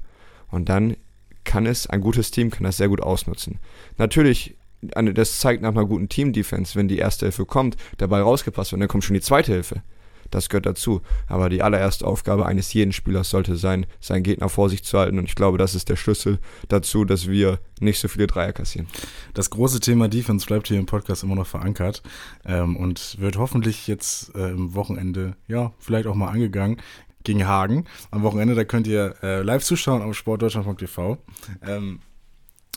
Und 0.48 0.68
dann 0.68 0.96
kann 1.44 1.66
es, 1.66 1.86
ein 1.88 2.00
gutes 2.00 2.30
Team 2.30 2.50
kann 2.50 2.64
das 2.64 2.76
sehr 2.76 2.88
gut 2.88 3.00
ausnutzen. 3.00 3.58
Natürlich 3.96 4.56
das 4.82 5.38
zeigt 5.38 5.62
nach 5.62 5.70
einer 5.70 5.86
guten 5.86 6.08
Team-Defense, 6.08 6.74
wenn 6.74 6.88
die 6.88 6.98
erste 6.98 7.26
Hilfe 7.26 7.44
kommt, 7.44 7.76
der 7.98 8.06
Ball 8.08 8.22
rausgepasst 8.22 8.72
wird 8.72 8.80
dann 8.80 8.88
kommt 8.88 9.04
schon 9.04 9.14
die 9.14 9.20
zweite 9.20 9.52
Hilfe. 9.52 9.82
Das 10.30 10.48
gehört 10.48 10.66
dazu. 10.66 11.02
Aber 11.26 11.48
die 11.48 11.62
allererste 11.62 12.06
Aufgabe 12.06 12.46
eines 12.46 12.72
jeden 12.72 12.92
Spielers 12.92 13.30
sollte 13.30 13.56
sein, 13.56 13.86
seinen 14.00 14.22
Gegner 14.22 14.48
vor 14.48 14.70
sich 14.70 14.84
zu 14.84 14.98
halten. 14.98 15.18
Und 15.18 15.24
ich 15.24 15.34
glaube, 15.34 15.58
das 15.58 15.74
ist 15.74 15.88
der 15.88 15.96
Schlüssel 15.96 16.38
dazu, 16.68 17.04
dass 17.04 17.28
wir 17.28 17.58
nicht 17.80 17.98
so 17.98 18.08
viele 18.08 18.26
Dreier 18.26 18.52
kassieren. 18.52 18.88
Das 19.34 19.50
große 19.50 19.80
Thema 19.80 20.08
Defense 20.08 20.46
bleibt 20.46 20.68
hier 20.68 20.78
im 20.78 20.86
Podcast 20.86 21.22
immer 21.22 21.34
noch 21.34 21.46
verankert 21.46 22.02
ähm, 22.44 22.76
und 22.76 23.20
wird 23.20 23.36
hoffentlich 23.36 23.86
jetzt 23.86 24.34
äh, 24.34 24.50
im 24.50 24.74
Wochenende, 24.74 25.36
ja, 25.48 25.72
vielleicht 25.78 26.06
auch 26.06 26.14
mal 26.14 26.28
angegangen 26.28 26.76
gegen 27.24 27.46
Hagen. 27.46 27.84
Am 28.10 28.22
Wochenende, 28.22 28.54
da 28.54 28.64
könnt 28.64 28.86
ihr 28.86 29.16
äh, 29.22 29.42
live 29.42 29.62
zuschauen 29.62 30.02
auf 30.02 30.16
sportdeutschland.tv. 30.16 31.18
Ähm, 31.66 32.00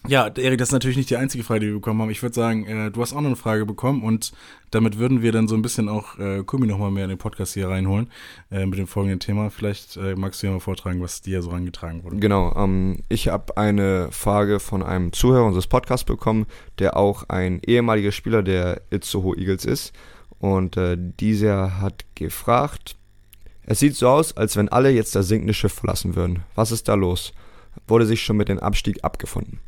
ja, 0.08 0.28
Erik, 0.28 0.60
das 0.60 0.70
ist 0.70 0.74
natürlich 0.74 0.98
nicht 0.98 1.10
die 1.10 1.18
einzige 1.18 1.44
Frage, 1.44 1.62
die 1.62 1.68
wir 1.68 1.76
bekommen 1.76 2.02
haben. 2.02 2.10
Ich 2.10 2.22
würde 2.22 2.36
sagen, 2.36 2.66
äh, 2.66 2.92
du 2.92 3.02
hast 3.02 3.14
auch 3.14 3.22
noch 3.22 3.28
eine 3.28 3.36
Frage 3.36 3.66
bekommen 3.66 4.04
und 4.04 4.34
damit 4.72 4.98
würden 4.98 5.22
wir 5.22 5.32
dann 5.32 5.48
so 5.48 5.56
ein 5.56 5.62
bisschen 5.62 5.88
auch 5.88 6.20
äh, 6.20 6.44
Kumi 6.44 6.68
nochmal 6.68 6.92
mehr 6.92 7.06
in 7.06 7.10
den 7.10 7.18
Podcast 7.18 7.54
hier 7.54 7.70
reinholen 7.70 8.10
äh, 8.52 8.66
mit 8.66 8.80
dem 8.80 8.88
folgenden 8.88 9.20
Thema. 9.20 9.50
Vielleicht 9.50 9.96
äh, 9.96 10.16
magst 10.16 10.42
du 10.42 10.48
ja 10.48 10.54
mal 10.54 10.60
vortragen, 10.60 11.02
was 11.02 11.22
dir 11.22 11.42
so 11.42 11.52
angetragen 11.52 12.04
wurde. 12.04 12.18
Genau, 12.18 12.54
ähm, 12.56 13.04
ich 13.08 13.30
habe 13.30 13.56
eine 13.56 14.12
Frage 14.12 14.60
von 14.60 14.84
einem 14.84 15.14
Zuhörer 15.14 15.46
unseres 15.46 15.68
Podcasts 15.68 16.06
bekommen, 16.06 16.48
der 16.80 16.98
auch 16.98 17.30
ein 17.30 17.62
ehemaliger 17.66 18.12
Spieler 18.12 18.44
der 18.44 18.82
Itzehoe 18.90 19.38
Eagles 19.38 19.64
ist. 19.66 19.94
Und 20.40 20.76
äh, 20.76 20.98
dieser 21.00 21.80
hat 21.80 22.04
gefragt, 22.16 22.98
es 23.66 23.80
sieht 23.80 23.96
so 23.96 24.10
aus, 24.10 24.36
als 24.36 24.58
wenn 24.58 24.68
alle 24.68 24.90
jetzt 24.90 25.16
das 25.16 25.30
sinkende 25.30 25.54
Schiff 25.54 25.74
verlassen 25.74 26.18
würden. 26.18 26.44
Was 26.56 26.72
ist 26.72 26.90
da 26.90 26.96
los? 26.96 27.32
Wurde 27.88 28.06
sich 28.06 28.22
schon 28.22 28.36
mit 28.36 28.50
dem 28.50 28.60
Abstieg 28.60 29.04
abgefunden? 29.06 29.60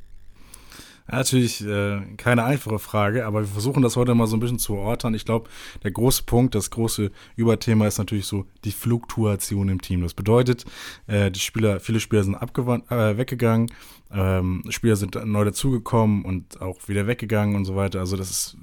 Natürlich 1.08 1.66
äh, 1.66 2.02
keine 2.18 2.44
einfache 2.44 2.80
Frage, 2.80 3.26
aber 3.26 3.42
wir 3.42 3.48
versuchen 3.48 3.84
das 3.84 3.96
heute 3.96 4.16
mal 4.16 4.26
so 4.26 4.36
ein 4.36 4.40
bisschen 4.40 4.60
zu 4.60 4.76
erörtern. 4.76 5.14
Ich 5.14 5.26
glaube, 5.26 5.50
der 5.84 5.92
große 5.92 6.24
Punkt, 6.24 6.56
das 6.56 6.72
große 6.72 7.12
Überthema 7.36 7.86
ist 7.86 8.00
natürlich 8.00 8.26
so 8.26 8.46
die 8.64 8.72
Fluktuation 8.72 9.70
im 9.70 9.82
Team. 9.82 10.02
Das 10.02 10.16
bedeutet, 10.16 10.66
äh, 11.06 11.30
die 11.30 11.40
Spieler, 11.40 11.80
viele 11.80 12.00
Spieler 12.00 12.24
sind 12.24 12.36
abgewandt, 12.36 12.90
äh, 12.92 13.18
weggegangen, 13.18 13.72
ähm, 14.12 14.64
Spieler 14.70 14.96
sind 14.96 15.16
neu 15.26 15.46
dazugekommen 15.46 16.26
und 16.26 16.62
auch 16.62 16.88
wieder 16.88 17.06
weggegangen 17.06 17.56
und 17.56 17.66
so 17.66 17.76
weiter. 17.76 18.00
Also 18.00 18.18
das 18.18 18.32
ist 18.32 18.58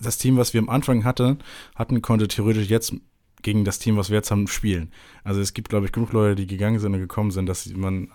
das 0.00 0.18
Team, 0.18 0.36
was 0.36 0.54
wir 0.54 0.60
am 0.60 0.68
Anfang 0.68 1.04
hatten, 1.04 1.38
hatten 1.76 2.02
konnte 2.02 2.26
theoretisch 2.26 2.68
jetzt 2.68 2.94
gegen 3.42 3.64
das 3.64 3.78
Team, 3.78 3.96
was 3.96 4.10
wir 4.10 4.16
jetzt 4.16 4.30
haben, 4.30 4.46
spielen. 4.46 4.90
Also 5.24 5.40
es 5.40 5.54
gibt, 5.54 5.68
glaube 5.68 5.86
ich, 5.86 5.92
genug 5.92 6.12
Leute, 6.12 6.36
die 6.36 6.46
gegangen 6.46 6.78
sind 6.78 6.94
und 6.94 7.00
gekommen 7.00 7.30
sind, 7.30 7.46
dass 7.46 7.66
man 7.74 8.08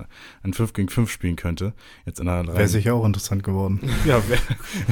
ein 0.43 0.53
5 0.53 0.73
gegen 0.73 0.89
5 0.89 1.09
spielen 1.09 1.35
könnte. 1.35 1.73
Jetzt 2.05 2.19
in 2.19 2.27
einer 2.27 2.53
Wäre 2.53 2.67
sicher 2.67 2.93
auch 2.95 3.05
interessant 3.05 3.43
geworden. 3.43 3.79
ja, 4.05 4.21
wäre 4.27 4.41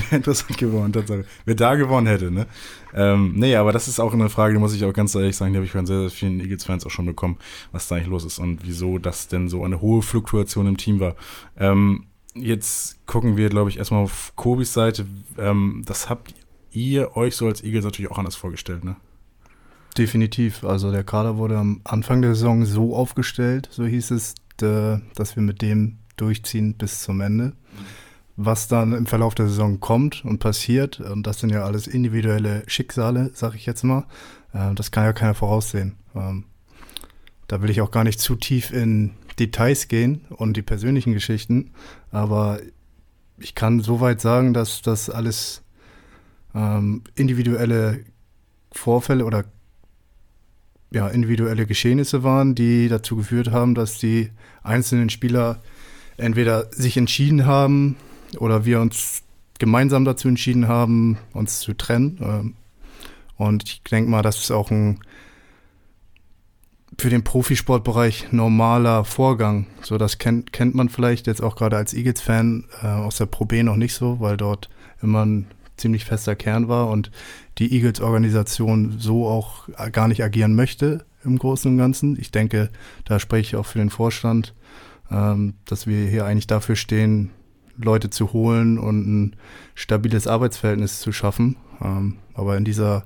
wär 0.09 0.17
interessant 0.17 0.57
geworden, 0.57 0.93
Tatsache. 0.93 1.25
Wer 1.45 1.55
da 1.55 1.75
gewonnen 1.75 2.07
hätte, 2.07 2.31
ne? 2.31 2.47
Ähm, 2.93 3.33
nee, 3.35 3.55
aber 3.55 3.71
das 3.71 3.87
ist 3.87 3.99
auch 3.99 4.13
eine 4.13 4.29
Frage, 4.29 4.53
die 4.53 4.59
muss 4.59 4.73
ich 4.73 4.83
auch 4.85 4.93
ganz 4.93 5.15
ehrlich 5.15 5.35
sagen, 5.35 5.53
die 5.53 5.57
habe 5.57 5.65
ich 5.65 5.71
von 5.71 5.85
sehr, 5.85 6.01
sehr 6.01 6.09
vielen 6.09 6.39
Eagles-Fans 6.39 6.85
auch 6.85 6.91
schon 6.91 7.05
bekommen, 7.05 7.37
was 7.71 7.87
da 7.87 7.95
eigentlich 7.95 8.09
los 8.09 8.25
ist 8.25 8.39
und 8.39 8.65
wieso 8.65 8.97
das 8.97 9.27
denn 9.27 9.49
so 9.49 9.63
eine 9.63 9.81
hohe 9.81 10.01
Fluktuation 10.01 10.67
im 10.67 10.77
Team 10.77 10.99
war. 10.99 11.15
Ähm, 11.57 12.05
jetzt 12.33 13.05
gucken 13.05 13.37
wir, 13.37 13.49
glaube 13.49 13.69
ich, 13.69 13.77
erstmal 13.77 14.03
auf 14.03 14.33
Kobis 14.35 14.73
Seite. 14.73 15.05
Ähm, 15.37 15.83
das 15.85 16.09
habt 16.09 16.33
ihr 16.71 17.15
euch 17.15 17.35
so 17.35 17.47
als 17.47 17.63
Eagles 17.63 17.85
natürlich 17.85 18.11
auch 18.11 18.17
anders 18.17 18.35
vorgestellt, 18.35 18.83
ne? 18.83 18.95
Definitiv. 19.97 20.63
Also 20.63 20.91
der 20.91 21.03
Kader 21.03 21.37
wurde 21.37 21.57
am 21.57 21.81
Anfang 21.83 22.21
der 22.21 22.35
Saison 22.35 22.65
so 22.65 22.95
aufgestellt, 22.95 23.67
so 23.71 23.85
hieß 23.85 24.11
es, 24.11 24.35
dass 24.57 25.35
wir 25.35 25.43
mit 25.43 25.61
dem 25.61 25.97
durchziehen 26.17 26.75
bis 26.75 27.01
zum 27.01 27.21
Ende. 27.21 27.53
Was 28.37 28.67
dann 28.67 28.93
im 28.93 29.05
Verlauf 29.05 29.35
der 29.35 29.47
Saison 29.47 29.79
kommt 29.79 30.23
und 30.23 30.39
passiert, 30.39 30.99
und 30.99 31.27
das 31.27 31.39
sind 31.39 31.51
ja 31.51 31.63
alles 31.63 31.87
individuelle 31.87 32.63
Schicksale, 32.67 33.31
sag 33.33 33.55
ich 33.55 33.65
jetzt 33.65 33.83
mal, 33.83 34.05
äh, 34.53 34.73
das 34.73 34.91
kann 34.91 35.03
ja 35.03 35.13
keiner 35.13 35.33
voraussehen. 35.33 35.97
Ähm, 36.15 36.45
da 37.47 37.61
will 37.61 37.69
ich 37.69 37.81
auch 37.81 37.91
gar 37.91 38.03
nicht 38.03 38.19
zu 38.19 38.35
tief 38.35 38.71
in 38.71 39.11
Details 39.37 39.89
gehen 39.89 40.21
und 40.29 40.55
die 40.55 40.61
persönlichen 40.61 41.13
Geschichten, 41.13 41.71
aber 42.11 42.59
ich 43.37 43.55
kann 43.55 43.81
soweit 43.81 44.21
sagen, 44.21 44.53
dass 44.53 44.81
das 44.81 45.09
alles 45.09 45.63
ähm, 46.55 47.03
individuelle 47.15 48.05
Vorfälle 48.71 49.25
oder 49.25 49.43
ja, 50.91 51.07
individuelle 51.07 51.65
Geschehnisse 51.65 52.23
waren, 52.23 52.53
die 52.53 52.89
dazu 52.89 53.15
geführt 53.15 53.51
haben, 53.51 53.75
dass 53.75 53.97
die 53.97 54.29
einzelnen 54.61 55.09
Spieler 55.09 55.61
entweder 56.17 56.67
sich 56.71 56.97
entschieden 56.97 57.45
haben 57.45 57.95
oder 58.37 58.65
wir 58.65 58.81
uns 58.81 59.23
gemeinsam 59.57 60.05
dazu 60.05 60.27
entschieden 60.27 60.67
haben, 60.67 61.17
uns 61.33 61.59
zu 61.59 61.73
trennen. 61.73 62.19
Ähm, 62.21 62.53
und 63.37 63.63
ich 63.63 63.83
denke 63.83 64.09
mal, 64.09 64.21
das 64.21 64.37
ist 64.37 64.51
auch 64.51 64.69
ein 64.69 64.99
für 66.97 67.09
den 67.09 67.23
Profisportbereich 67.23 68.31
normaler 68.31 69.05
Vorgang. 69.05 69.65
So, 69.81 69.97
das 69.97 70.19
kennt, 70.19 70.53
kennt 70.53 70.75
man 70.75 70.89
vielleicht 70.89 71.25
jetzt 71.25 71.41
auch 71.41 71.55
gerade 71.55 71.77
als 71.77 71.93
Eagles-Fan 71.93 72.65
äh, 72.83 72.87
aus 72.87 73.17
der 73.17 73.25
Pro 73.25 73.45
B 73.45 73.63
noch 73.63 73.77
nicht 73.77 73.95
so, 73.95 74.19
weil 74.19 74.37
dort 74.37 74.69
immer 75.01 75.25
ein 75.25 75.47
ziemlich 75.81 76.05
fester 76.05 76.35
Kern 76.35 76.67
war 76.67 76.89
und 76.89 77.11
die 77.57 77.73
Eagles-Organisation 77.73 78.95
so 78.99 79.27
auch 79.27 79.67
gar 79.91 80.07
nicht 80.07 80.23
agieren 80.23 80.55
möchte 80.55 81.05
im 81.23 81.37
Großen 81.37 81.71
und 81.71 81.77
Ganzen. 81.77 82.17
Ich 82.19 82.31
denke, 82.31 82.69
da 83.05 83.19
spreche 83.19 83.41
ich 83.41 83.55
auch 83.55 83.65
für 83.65 83.79
den 83.79 83.89
Vorstand, 83.89 84.53
ähm, 85.11 85.55
dass 85.65 85.87
wir 85.87 86.07
hier 86.07 86.25
eigentlich 86.25 86.47
dafür 86.47 86.75
stehen, 86.75 87.31
Leute 87.77 88.09
zu 88.09 88.33
holen 88.33 88.77
und 88.77 89.07
ein 89.07 89.35
stabiles 89.75 90.27
Arbeitsverhältnis 90.27 90.99
zu 91.01 91.11
schaffen. 91.11 91.57
Ähm, 91.81 92.17
aber 92.33 92.57
in 92.57 92.65
dieser 92.65 93.05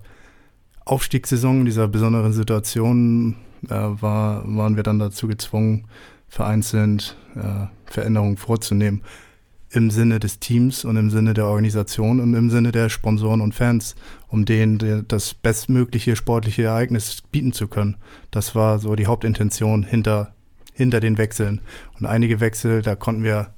Aufstiegssaison, 0.85 1.59
in 1.59 1.65
dieser 1.65 1.87
besonderen 1.87 2.33
Situation 2.33 3.35
äh, 3.69 3.73
war, 3.73 4.43
waren 4.45 4.75
wir 4.75 4.83
dann 4.83 4.99
dazu 4.99 5.27
gezwungen, 5.27 5.87
vereinzelt 6.27 7.17
äh, 7.35 7.67
Veränderungen 7.85 8.37
vorzunehmen. 8.37 9.01
Im 9.75 9.91
Sinne 9.91 10.19
des 10.19 10.39
Teams 10.39 10.85
und 10.85 10.95
im 10.95 11.09
Sinne 11.09 11.33
der 11.33 11.47
Organisation 11.47 12.21
und 12.21 12.33
im 12.33 12.49
Sinne 12.49 12.71
der 12.71 12.87
Sponsoren 12.87 13.41
und 13.41 13.53
Fans, 13.53 13.95
um 14.29 14.45
denen 14.45 15.05
das 15.09 15.33
bestmögliche 15.33 16.15
sportliche 16.15 16.63
Ereignis 16.63 17.21
bieten 17.21 17.51
zu 17.51 17.67
können. 17.67 17.97
Das 18.31 18.55
war 18.55 18.79
so 18.79 18.95
die 18.95 19.05
Hauptintention 19.05 19.83
hinter, 19.83 20.33
hinter 20.73 21.01
den 21.01 21.17
Wechseln. 21.17 21.59
Und 21.99 22.05
einige 22.05 22.39
Wechsel, 22.39 22.83
da 22.83 22.95
konnten 22.95 23.23
wir 23.23 23.53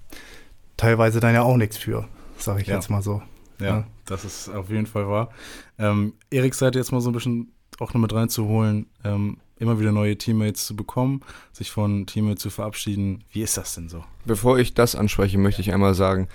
teilweise 0.76 1.20
dann 1.20 1.36
ja 1.36 1.44
auch 1.44 1.58
nichts 1.58 1.78
für, 1.78 2.08
sage 2.38 2.62
ich 2.62 2.68
ja. 2.68 2.74
jetzt 2.76 2.90
mal 2.90 3.04
so. 3.04 3.22
Ja, 3.60 3.66
ja, 3.66 3.88
das 4.06 4.26
ist 4.26 4.50
auf 4.50 4.72
jeden 4.72 4.88
Fall 4.88 5.08
wahr. 5.08 5.30
Ähm, 5.78 6.14
Eriks 6.32 6.58
Seite 6.58 6.80
jetzt 6.80 6.92
mal 6.92 7.02
so 7.02 7.12
ein 7.12 7.14
bisschen 7.14 7.52
auch 7.80 7.94
noch 7.94 8.02
mit 8.02 8.12
reinzuholen. 8.12 8.88
Ähm, 9.04 9.38
immer 9.60 9.80
wieder 9.80 9.92
neue 9.92 10.18
Teammates 10.18 10.66
zu 10.66 10.76
bekommen, 10.76 11.22
sich 11.52 11.72
von 11.72 12.06
Teammates 12.06 12.44
zu 12.44 12.50
verabschieden. 12.50 13.24
Wie 13.32 13.42
ist 13.42 13.58
das 13.58 13.76
denn 13.76 13.90
so? 13.90 14.04
Bevor 14.26 14.60
ich 14.60 14.74
das 14.74 14.96
anspreche, 14.96 15.38
möchte 15.38 15.62
ich 15.62 15.74
einmal 15.74 15.94
sagen, 15.94 16.28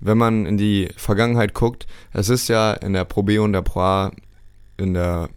wenn 0.00 0.18
man 0.18 0.46
in 0.46 0.58
die 0.58 0.88
Vergangenheit 0.96 1.54
guckt, 1.54 1.86
es 2.12 2.28
ist 2.28 2.48
ja 2.48 2.72
in 2.72 2.92
der 2.92 3.04
Pro 3.04 3.22
B 3.22 3.38
und 3.38 3.52
der 3.52 3.62
Pro 3.62 3.80
A 3.80 4.12
in 4.76 4.94
der, 4.94 5.30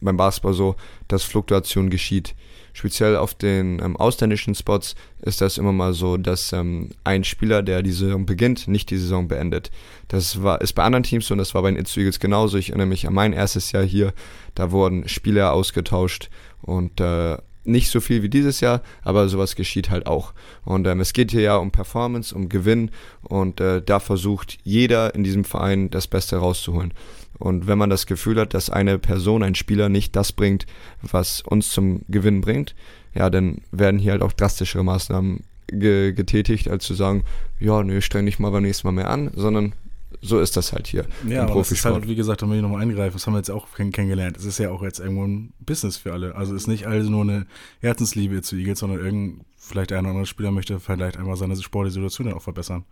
beim 0.00 0.16
Basketball 0.16 0.54
so, 0.54 0.76
dass 1.08 1.24
Fluktuation 1.24 1.90
geschieht. 1.90 2.34
Speziell 2.78 3.16
auf 3.16 3.34
den 3.34 3.82
ähm, 3.82 3.96
ausländischen 3.96 4.54
Spots 4.54 4.94
ist 5.20 5.40
das 5.40 5.58
immer 5.58 5.72
mal 5.72 5.94
so, 5.94 6.16
dass 6.16 6.52
ähm, 6.52 6.90
ein 7.02 7.24
Spieler, 7.24 7.64
der 7.64 7.82
die 7.82 7.90
Saison 7.90 8.24
beginnt, 8.24 8.68
nicht 8.68 8.90
die 8.90 8.98
Saison 8.98 9.26
beendet. 9.26 9.72
Das 10.06 10.44
war, 10.44 10.60
ist 10.60 10.74
bei 10.74 10.84
anderen 10.84 11.02
Teams 11.02 11.26
so 11.26 11.34
und 11.34 11.38
das 11.38 11.56
war 11.56 11.62
bei 11.62 11.72
den 11.72 11.80
Itzu 11.80 11.98
Eagles 11.98 12.20
genauso. 12.20 12.56
Ich 12.56 12.68
erinnere 12.68 12.86
mich 12.86 13.08
an 13.08 13.14
mein 13.14 13.32
erstes 13.32 13.72
Jahr 13.72 13.82
hier, 13.82 14.12
da 14.54 14.70
wurden 14.70 15.08
Spieler 15.08 15.54
ausgetauscht 15.54 16.30
und 16.62 17.00
äh, 17.00 17.38
nicht 17.64 17.90
so 17.90 18.00
viel 18.00 18.22
wie 18.22 18.28
dieses 18.28 18.60
Jahr, 18.60 18.80
aber 19.02 19.28
sowas 19.28 19.56
geschieht 19.56 19.90
halt 19.90 20.06
auch. 20.06 20.32
Und 20.64 20.86
ähm, 20.86 21.00
es 21.00 21.12
geht 21.12 21.32
hier 21.32 21.40
ja 21.40 21.56
um 21.56 21.72
Performance, 21.72 22.32
um 22.32 22.48
Gewinn 22.48 22.92
und 23.22 23.60
äh, 23.60 23.82
da 23.82 23.98
versucht 23.98 24.58
jeder 24.62 25.16
in 25.16 25.24
diesem 25.24 25.42
Verein 25.42 25.90
das 25.90 26.06
Beste 26.06 26.36
rauszuholen. 26.36 26.94
Und 27.38 27.66
wenn 27.66 27.78
man 27.78 27.90
das 27.90 28.06
Gefühl 28.06 28.40
hat, 28.40 28.54
dass 28.54 28.70
eine 28.70 28.98
Person, 28.98 29.42
ein 29.42 29.54
Spieler 29.54 29.88
nicht 29.88 30.16
das 30.16 30.32
bringt, 30.32 30.66
was 31.02 31.40
uns 31.42 31.70
zum 31.70 32.02
Gewinn 32.08 32.40
bringt, 32.40 32.74
ja, 33.14 33.30
dann 33.30 33.62
werden 33.70 33.98
hier 33.98 34.12
halt 34.12 34.22
auch 34.22 34.32
drastischere 34.32 34.84
Maßnahmen 34.84 35.44
ge 35.68 36.12
getätigt, 36.12 36.68
als 36.68 36.84
zu 36.84 36.94
sagen, 36.94 37.24
ja, 37.60 37.82
nö, 37.82 38.00
streng 38.00 38.26
dich 38.26 38.38
mal 38.38 38.50
beim 38.50 38.62
nächsten 38.62 38.86
Mal 38.86 38.92
mehr 38.92 39.10
an, 39.10 39.30
sondern 39.34 39.74
so 40.20 40.40
ist 40.40 40.56
das 40.56 40.72
halt 40.72 40.86
hier 40.86 41.04
ja, 41.28 41.42
im 41.42 41.46
Profisport. 41.48 41.68
Das 41.68 41.74
ist 41.74 41.84
halt, 41.84 42.08
wie 42.08 42.16
gesagt, 42.16 42.42
da 42.42 42.48
will 42.48 42.56
ich 42.56 42.62
nochmal 42.62 42.82
eingreifen, 42.82 43.14
das 43.14 43.26
haben 43.26 43.34
wir 43.34 43.38
jetzt 43.38 43.50
auch 43.50 43.68
kennengelernt. 43.74 44.36
Es 44.36 44.44
ist 44.44 44.58
ja 44.58 44.70
auch 44.70 44.82
jetzt 44.82 44.98
irgendwo 44.98 45.24
ein 45.24 45.52
Business 45.60 45.96
für 45.96 46.12
alle. 46.12 46.34
Also 46.34 46.54
es 46.54 46.62
ist 46.62 46.66
nicht 46.66 46.86
alles 46.86 47.08
nur 47.08 47.22
eine 47.22 47.46
Herzensliebe 47.80 48.42
zu 48.42 48.56
Eagles, 48.56 48.80
sondern 48.80 48.98
irgend, 48.98 49.44
vielleicht 49.56 49.92
ein 49.92 50.00
oder 50.00 50.10
andere 50.10 50.26
Spieler 50.26 50.50
möchte 50.50 50.80
vielleicht 50.80 51.18
einmal 51.18 51.36
seine 51.36 51.54
sportliche 51.56 51.94
Situation 51.94 52.26
dann 52.26 52.36
auch 52.36 52.42
verbessern. 52.42 52.84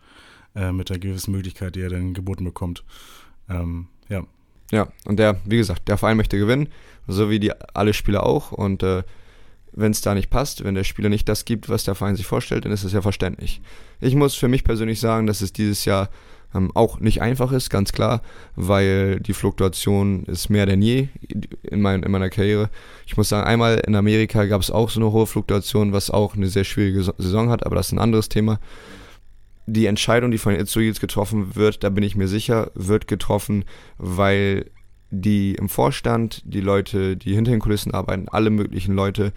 Äh, 0.56 0.72
mit 0.72 0.88
der 0.88 0.98
gewissen 0.98 1.32
Möglichkeit, 1.32 1.74
die 1.74 1.82
er 1.82 1.90
dann 1.90 2.14
geboten 2.14 2.44
bekommt. 2.44 2.82
Ähm, 3.50 3.88
ja. 4.08 4.24
Ja, 4.72 4.88
und 5.04 5.18
der, 5.18 5.36
wie 5.44 5.58
gesagt, 5.58 5.88
der 5.88 5.96
Verein 5.96 6.16
möchte 6.16 6.38
gewinnen, 6.38 6.68
so 7.06 7.30
wie 7.30 7.38
die 7.38 7.52
alle 7.74 7.94
Spieler 7.94 8.24
auch. 8.24 8.52
Und 8.52 8.82
äh, 8.82 9.02
wenn 9.72 9.92
es 9.92 10.00
da 10.00 10.14
nicht 10.14 10.30
passt, 10.30 10.64
wenn 10.64 10.74
der 10.74 10.84
Spieler 10.84 11.08
nicht 11.08 11.28
das 11.28 11.44
gibt, 11.44 11.68
was 11.68 11.84
der 11.84 11.94
Verein 11.94 12.16
sich 12.16 12.26
vorstellt, 12.26 12.64
dann 12.64 12.72
ist 12.72 12.84
es 12.84 12.92
ja 12.92 13.02
verständlich. 13.02 13.60
Ich 14.00 14.14
muss 14.14 14.34
für 14.34 14.48
mich 14.48 14.64
persönlich 14.64 15.00
sagen, 15.00 15.26
dass 15.26 15.40
es 15.40 15.52
dieses 15.52 15.84
Jahr 15.84 16.08
ähm, 16.54 16.70
auch 16.74 17.00
nicht 17.00 17.20
einfach 17.22 17.52
ist, 17.52 17.70
ganz 17.70 17.92
klar, 17.92 18.22
weil 18.54 19.20
die 19.20 19.34
Fluktuation 19.34 20.24
ist 20.24 20.48
mehr 20.48 20.66
denn 20.66 20.82
je 20.82 21.08
in, 21.62 21.82
mein, 21.82 22.02
in 22.02 22.10
meiner 22.10 22.30
Karriere. 22.30 22.70
Ich 23.06 23.16
muss 23.16 23.28
sagen, 23.28 23.46
einmal 23.46 23.82
in 23.86 23.94
Amerika 23.94 24.46
gab 24.46 24.62
es 24.62 24.70
auch 24.70 24.90
so 24.90 25.00
eine 25.00 25.12
hohe 25.12 25.26
Fluktuation, 25.26 25.92
was 25.92 26.10
auch 26.10 26.34
eine 26.34 26.48
sehr 26.48 26.64
schwierige 26.64 27.02
Saison 27.18 27.50
hat, 27.50 27.66
aber 27.66 27.76
das 27.76 27.88
ist 27.88 27.92
ein 27.92 27.98
anderes 27.98 28.28
Thema. 28.28 28.58
Die 29.66 29.86
Entscheidung, 29.86 30.30
die 30.30 30.38
von 30.38 30.52
den 30.52 30.60
Itzuils 30.60 31.00
getroffen 31.00 31.56
wird, 31.56 31.82
da 31.82 31.90
bin 31.90 32.04
ich 32.04 32.16
mir 32.16 32.28
sicher, 32.28 32.70
wird 32.74 33.08
getroffen, 33.08 33.64
weil 33.98 34.70
die 35.10 35.54
im 35.54 35.68
Vorstand, 35.68 36.42
die 36.44 36.60
Leute, 36.60 37.16
die 37.16 37.34
hinter 37.34 37.50
den 37.50 37.60
Kulissen 37.60 37.92
arbeiten, 37.92 38.28
alle 38.28 38.50
möglichen 38.50 38.94
Leute 38.94 39.32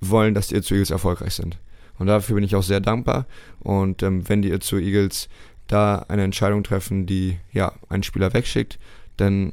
wollen, 0.00 0.34
dass 0.34 0.48
die 0.48 0.56
Itzu 0.56 0.74
Eagles 0.74 0.90
erfolgreich 0.90 1.34
sind. 1.34 1.58
Und 1.98 2.08
dafür 2.08 2.34
bin 2.34 2.44
ich 2.44 2.56
auch 2.56 2.62
sehr 2.62 2.80
dankbar. 2.80 3.26
Und 3.60 4.02
ähm, 4.02 4.28
wenn 4.28 4.42
die 4.42 4.50
Itzu 4.50 4.76
Eagles 4.76 5.28
da 5.66 6.04
eine 6.08 6.24
Entscheidung 6.24 6.62
treffen, 6.64 7.06
die 7.06 7.38
ja 7.52 7.72
einen 7.88 8.02
Spieler 8.02 8.32
wegschickt, 8.34 8.78
dann 9.16 9.52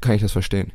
kann 0.00 0.14
ich 0.14 0.22
das 0.22 0.32
verstehen. 0.32 0.72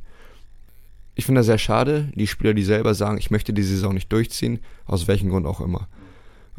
Ich 1.16 1.26
finde 1.26 1.40
das 1.40 1.46
sehr 1.46 1.58
schade, 1.58 2.12
die 2.16 2.28
Spieler, 2.28 2.54
die 2.54 2.64
selber 2.64 2.94
sagen, 2.94 3.18
ich 3.18 3.32
möchte 3.32 3.54
die 3.54 3.64
Saison 3.64 3.94
nicht 3.94 4.12
durchziehen, 4.12 4.60
aus 4.86 5.08
welchem 5.08 5.30
Grund 5.30 5.46
auch 5.46 5.62
immer. 5.62 5.88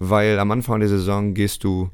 Weil 0.05 0.39
am 0.39 0.51
Anfang 0.51 0.81
der 0.81 0.89
Saison 0.89 1.35
gehst 1.35 1.65
du 1.65 1.91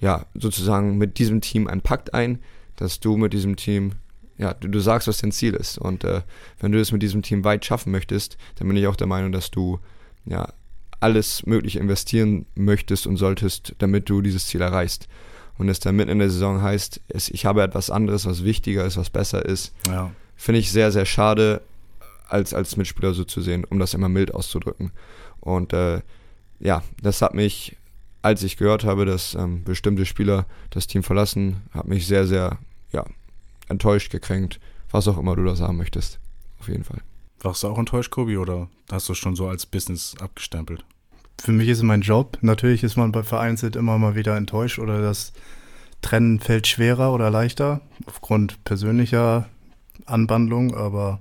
ja 0.00 0.24
sozusagen 0.34 0.96
mit 0.96 1.18
diesem 1.18 1.40
Team 1.40 1.66
einen 1.66 1.82
Pakt 1.82 2.14
ein, 2.14 2.38
dass 2.76 3.00
du 3.00 3.16
mit 3.16 3.32
diesem 3.32 3.56
Team, 3.56 3.92
ja, 4.38 4.54
du, 4.54 4.68
du 4.68 4.80
sagst, 4.80 5.08
was 5.08 5.18
dein 5.18 5.32
Ziel 5.32 5.54
ist. 5.54 5.76
Und 5.76 6.04
äh, 6.04 6.22
wenn 6.58 6.72
du 6.72 6.80
es 6.80 6.92
mit 6.92 7.02
diesem 7.02 7.22
Team 7.22 7.44
weit 7.44 7.64
schaffen 7.64 7.92
möchtest, 7.92 8.38
dann 8.56 8.68
bin 8.68 8.76
ich 8.76 8.86
auch 8.86 8.96
der 8.96 9.06
Meinung, 9.06 9.32
dass 9.32 9.50
du 9.50 9.78
ja 10.24 10.52
alles 11.00 11.44
Mögliche 11.46 11.78
investieren 11.78 12.46
möchtest 12.54 13.06
und 13.06 13.16
solltest, 13.16 13.74
damit 13.78 14.08
du 14.08 14.22
dieses 14.22 14.46
Ziel 14.46 14.60
erreichst 14.60 15.08
und 15.60 15.68
es 15.68 15.78
dann 15.78 15.94
mitten 15.94 16.10
in 16.10 16.18
der 16.20 16.30
Saison 16.30 16.62
heißt, 16.62 17.02
es, 17.08 17.28
ich 17.28 17.44
habe 17.44 17.62
etwas 17.62 17.90
anderes, 17.90 18.24
was 18.24 18.44
wichtiger 18.44 18.86
ist, 18.86 18.96
was 18.96 19.10
besser 19.10 19.44
ist, 19.44 19.74
ja. 19.86 20.10
finde 20.34 20.58
ich 20.58 20.72
sehr, 20.72 20.90
sehr 20.90 21.04
schade, 21.04 21.60
als, 22.28 22.54
als 22.54 22.78
Mitspieler 22.78 23.12
so 23.12 23.24
zu 23.24 23.42
sehen, 23.42 23.64
um 23.68 23.78
das 23.78 23.92
immer 23.92 24.08
mild 24.08 24.32
auszudrücken. 24.32 24.90
Und 25.38 25.74
äh, 25.74 26.00
ja, 26.60 26.82
das 27.02 27.22
hat 27.22 27.34
mich, 27.34 27.76
als 28.22 28.42
ich 28.42 28.56
gehört 28.56 28.84
habe, 28.84 29.06
dass 29.06 29.34
ähm, 29.34 29.64
bestimmte 29.64 30.06
Spieler 30.06 30.46
das 30.70 30.86
Team 30.86 31.02
verlassen, 31.02 31.62
hat 31.72 31.88
mich 31.88 32.06
sehr, 32.06 32.26
sehr 32.26 32.58
ja, 32.92 33.04
enttäuscht, 33.68 34.12
gekränkt, 34.12 34.60
was 34.90 35.08
auch 35.08 35.18
immer 35.18 35.36
du 35.36 35.44
da 35.44 35.56
sagen 35.56 35.76
möchtest. 35.76 36.20
Auf 36.60 36.68
jeden 36.68 36.84
Fall. 36.84 37.00
Warst 37.40 37.62
du 37.62 37.68
auch 37.68 37.78
enttäuscht, 37.78 38.10
Kobi, 38.10 38.36
oder 38.36 38.68
hast 38.92 39.08
du 39.08 39.14
schon 39.14 39.34
so 39.34 39.48
als 39.48 39.64
Business 39.64 40.14
abgestempelt? 40.20 40.84
Für 41.40 41.52
mich 41.52 41.68
ist 41.68 41.78
es 41.78 41.84
mein 41.84 42.02
Job. 42.02 42.36
Natürlich 42.42 42.82
ist 42.84 42.96
man 42.96 43.12
bei 43.12 43.22
vereinzelt 43.22 43.76
immer 43.76 43.96
mal 43.96 44.14
wieder 44.14 44.36
enttäuscht 44.36 44.78
oder 44.78 45.00
das 45.00 45.32
Trennen 46.02 46.38
fällt 46.40 46.66
schwerer 46.66 47.14
oder 47.14 47.30
leichter 47.30 47.80
aufgrund 48.06 48.62
persönlicher 48.64 49.48
Anwandlung, 50.04 50.74
aber 50.74 51.20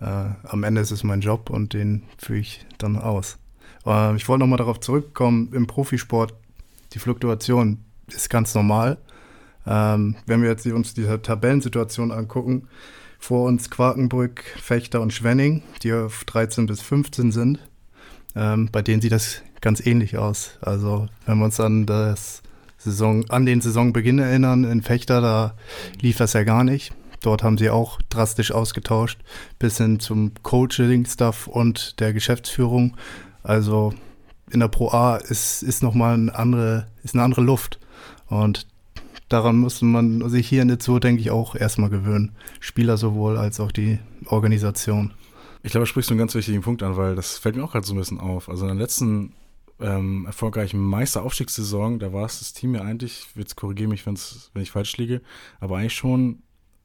äh, 0.00 0.04
am 0.44 0.62
Ende 0.62 0.80
ist 0.80 0.92
es 0.92 1.02
mein 1.02 1.20
Job 1.20 1.50
und 1.50 1.72
den 1.72 2.04
führe 2.18 2.38
ich 2.38 2.64
dann 2.78 2.96
aus. 2.96 3.38
Äh, 3.86 4.16
ich 4.16 4.28
wollte 4.28 4.40
nochmal 4.40 4.58
darauf 4.58 4.80
zurückkommen, 4.80 5.50
im 5.52 5.66
Profisport, 5.66 6.34
die 6.92 6.98
Fluktuation 6.98 7.78
ist 8.08 8.30
ganz 8.30 8.54
normal. 8.54 8.98
Ähm, 9.66 10.16
wenn 10.26 10.42
wir 10.42 10.50
jetzt 10.50 10.66
uns 10.66 10.94
diese 10.94 11.20
Tabellensituation 11.22 12.10
angucken, 12.10 12.68
vor 13.22 13.46
uns 13.46 13.70
Quakenbrück, 13.70 14.42
Fechter 14.60 15.00
und 15.00 15.12
Schwenning, 15.12 15.62
die 15.82 15.92
auf 15.92 16.24
13 16.24 16.66
bis 16.66 16.82
15 16.82 17.30
sind. 17.30 17.60
Ähm, 18.34 18.68
bei 18.72 18.82
denen 18.82 19.00
sieht 19.00 19.12
das 19.12 19.42
ganz 19.60 19.84
ähnlich 19.86 20.18
aus. 20.18 20.58
Also 20.60 21.08
wenn 21.24 21.38
wir 21.38 21.44
uns 21.44 21.60
an 21.60 21.86
das 21.86 22.42
Saison, 22.78 23.30
an 23.30 23.46
den 23.46 23.60
Saisonbeginn 23.60 24.18
erinnern, 24.18 24.64
in 24.64 24.82
Fechter, 24.82 25.20
da 25.20 25.54
lief 26.00 26.16
das 26.16 26.32
ja 26.32 26.42
gar 26.42 26.64
nicht. 26.64 26.92
Dort 27.20 27.44
haben 27.44 27.58
sie 27.58 27.70
auch 27.70 28.02
drastisch 28.08 28.50
ausgetauscht, 28.50 29.20
bis 29.60 29.78
hin 29.78 30.00
zum 30.00 30.32
Coaching-Stuff 30.42 31.46
und 31.46 32.00
der 32.00 32.12
Geschäftsführung. 32.12 32.96
Also 33.42 33.92
in 34.50 34.60
der 34.60 34.68
Pro 34.68 34.88
A 34.88 35.16
ist, 35.16 35.62
ist 35.62 35.82
nochmal 35.82 36.14
eine 36.14 36.34
andere, 36.34 36.86
ist 37.02 37.14
eine 37.14 37.22
andere 37.22 37.42
Luft. 37.42 37.78
Und 38.28 38.66
daran 39.28 39.56
muss 39.56 39.82
man 39.82 40.28
sich 40.28 40.48
hier 40.48 40.62
in 40.62 40.68
der 40.68 40.78
Zoo, 40.80 40.98
denke 40.98 41.20
ich, 41.20 41.30
auch 41.30 41.54
erstmal 41.54 41.90
gewöhnen. 41.90 42.32
Spieler 42.60 42.96
sowohl 42.96 43.38
als 43.38 43.60
auch 43.60 43.72
die 43.72 43.98
Organisation. 44.26 45.12
Ich 45.62 45.72
glaube, 45.72 45.82
da 45.82 45.86
sprichst 45.86 46.10
du 46.10 46.14
einen 46.14 46.18
ganz 46.18 46.34
wichtigen 46.34 46.62
Punkt 46.62 46.82
an, 46.82 46.96
weil 46.96 47.14
das 47.14 47.38
fällt 47.38 47.56
mir 47.56 47.64
auch 47.64 47.72
gerade 47.72 47.86
so 47.86 47.94
ein 47.94 47.98
bisschen 47.98 48.20
auf. 48.20 48.48
Also 48.48 48.62
in 48.66 48.76
der 48.76 48.82
letzten 48.82 49.32
ähm, 49.80 50.26
erfolgreichen 50.26 50.80
Meisteraufstiegssaison, 50.80 51.98
da 51.98 52.12
war 52.12 52.26
es 52.26 52.40
das 52.40 52.52
Team 52.52 52.74
ja 52.74 52.82
eigentlich, 52.82 53.26
jetzt 53.34 53.56
korrigiere 53.56 53.88
mich, 53.88 54.06
wenn's, 54.06 54.50
wenn 54.54 54.62
ich 54.62 54.70
falsch 54.70 54.96
liege, 54.96 55.22
aber 55.60 55.78
eigentlich 55.78 55.94
schon 55.94 56.42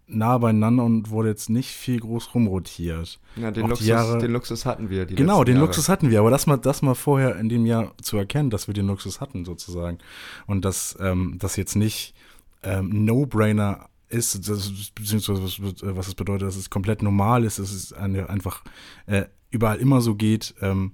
nah 0.07 0.37
beieinander 0.37 0.83
und 0.83 1.09
wurde 1.09 1.29
jetzt 1.29 1.49
nicht 1.49 1.69
viel 1.69 1.99
groß 1.99 2.33
rumrotiert. 2.33 3.19
Ja, 3.35 3.51
den, 3.51 3.67
Luxus, 3.67 3.87
Jahre, 3.87 4.17
den 4.19 4.31
Luxus 4.31 4.65
hatten 4.65 4.89
wir. 4.89 5.05
genau, 5.05 5.43
den 5.43 5.55
Jahre. 5.55 5.67
Luxus 5.67 5.89
hatten 5.89 6.09
wir, 6.09 6.19
aber 6.19 6.31
das 6.31 6.47
mal, 6.47 6.57
das 6.57 6.81
mal 6.81 6.95
vorher 6.95 7.35
in 7.37 7.49
dem 7.49 7.65
Jahr 7.65 7.93
zu 8.01 8.17
erkennen, 8.17 8.49
dass 8.49 8.67
wir 8.67 8.73
den 8.73 8.87
Luxus 8.87 9.19
hatten 9.19 9.45
sozusagen 9.45 9.97
und 10.45 10.63
dass 10.63 10.97
ähm, 11.01 11.35
das 11.39 11.55
jetzt 11.57 11.75
nicht 11.75 12.15
ähm, 12.63 13.05
No-Brainer 13.05 13.89
ist, 14.09 14.47
das, 14.47 14.71
beziehungsweise 14.95 15.43
was, 15.43 15.59
was 15.81 16.07
es 16.07 16.15
bedeutet, 16.15 16.47
dass 16.47 16.55
es 16.55 16.69
komplett 16.69 17.01
normal 17.03 17.43
ist, 17.43 17.59
dass 17.59 17.71
es 17.71 17.91
einfach 17.93 18.63
äh, 19.05 19.25
überall 19.49 19.77
immer 19.77 20.01
so 20.01 20.15
geht, 20.15 20.55
ähm, 20.61 20.93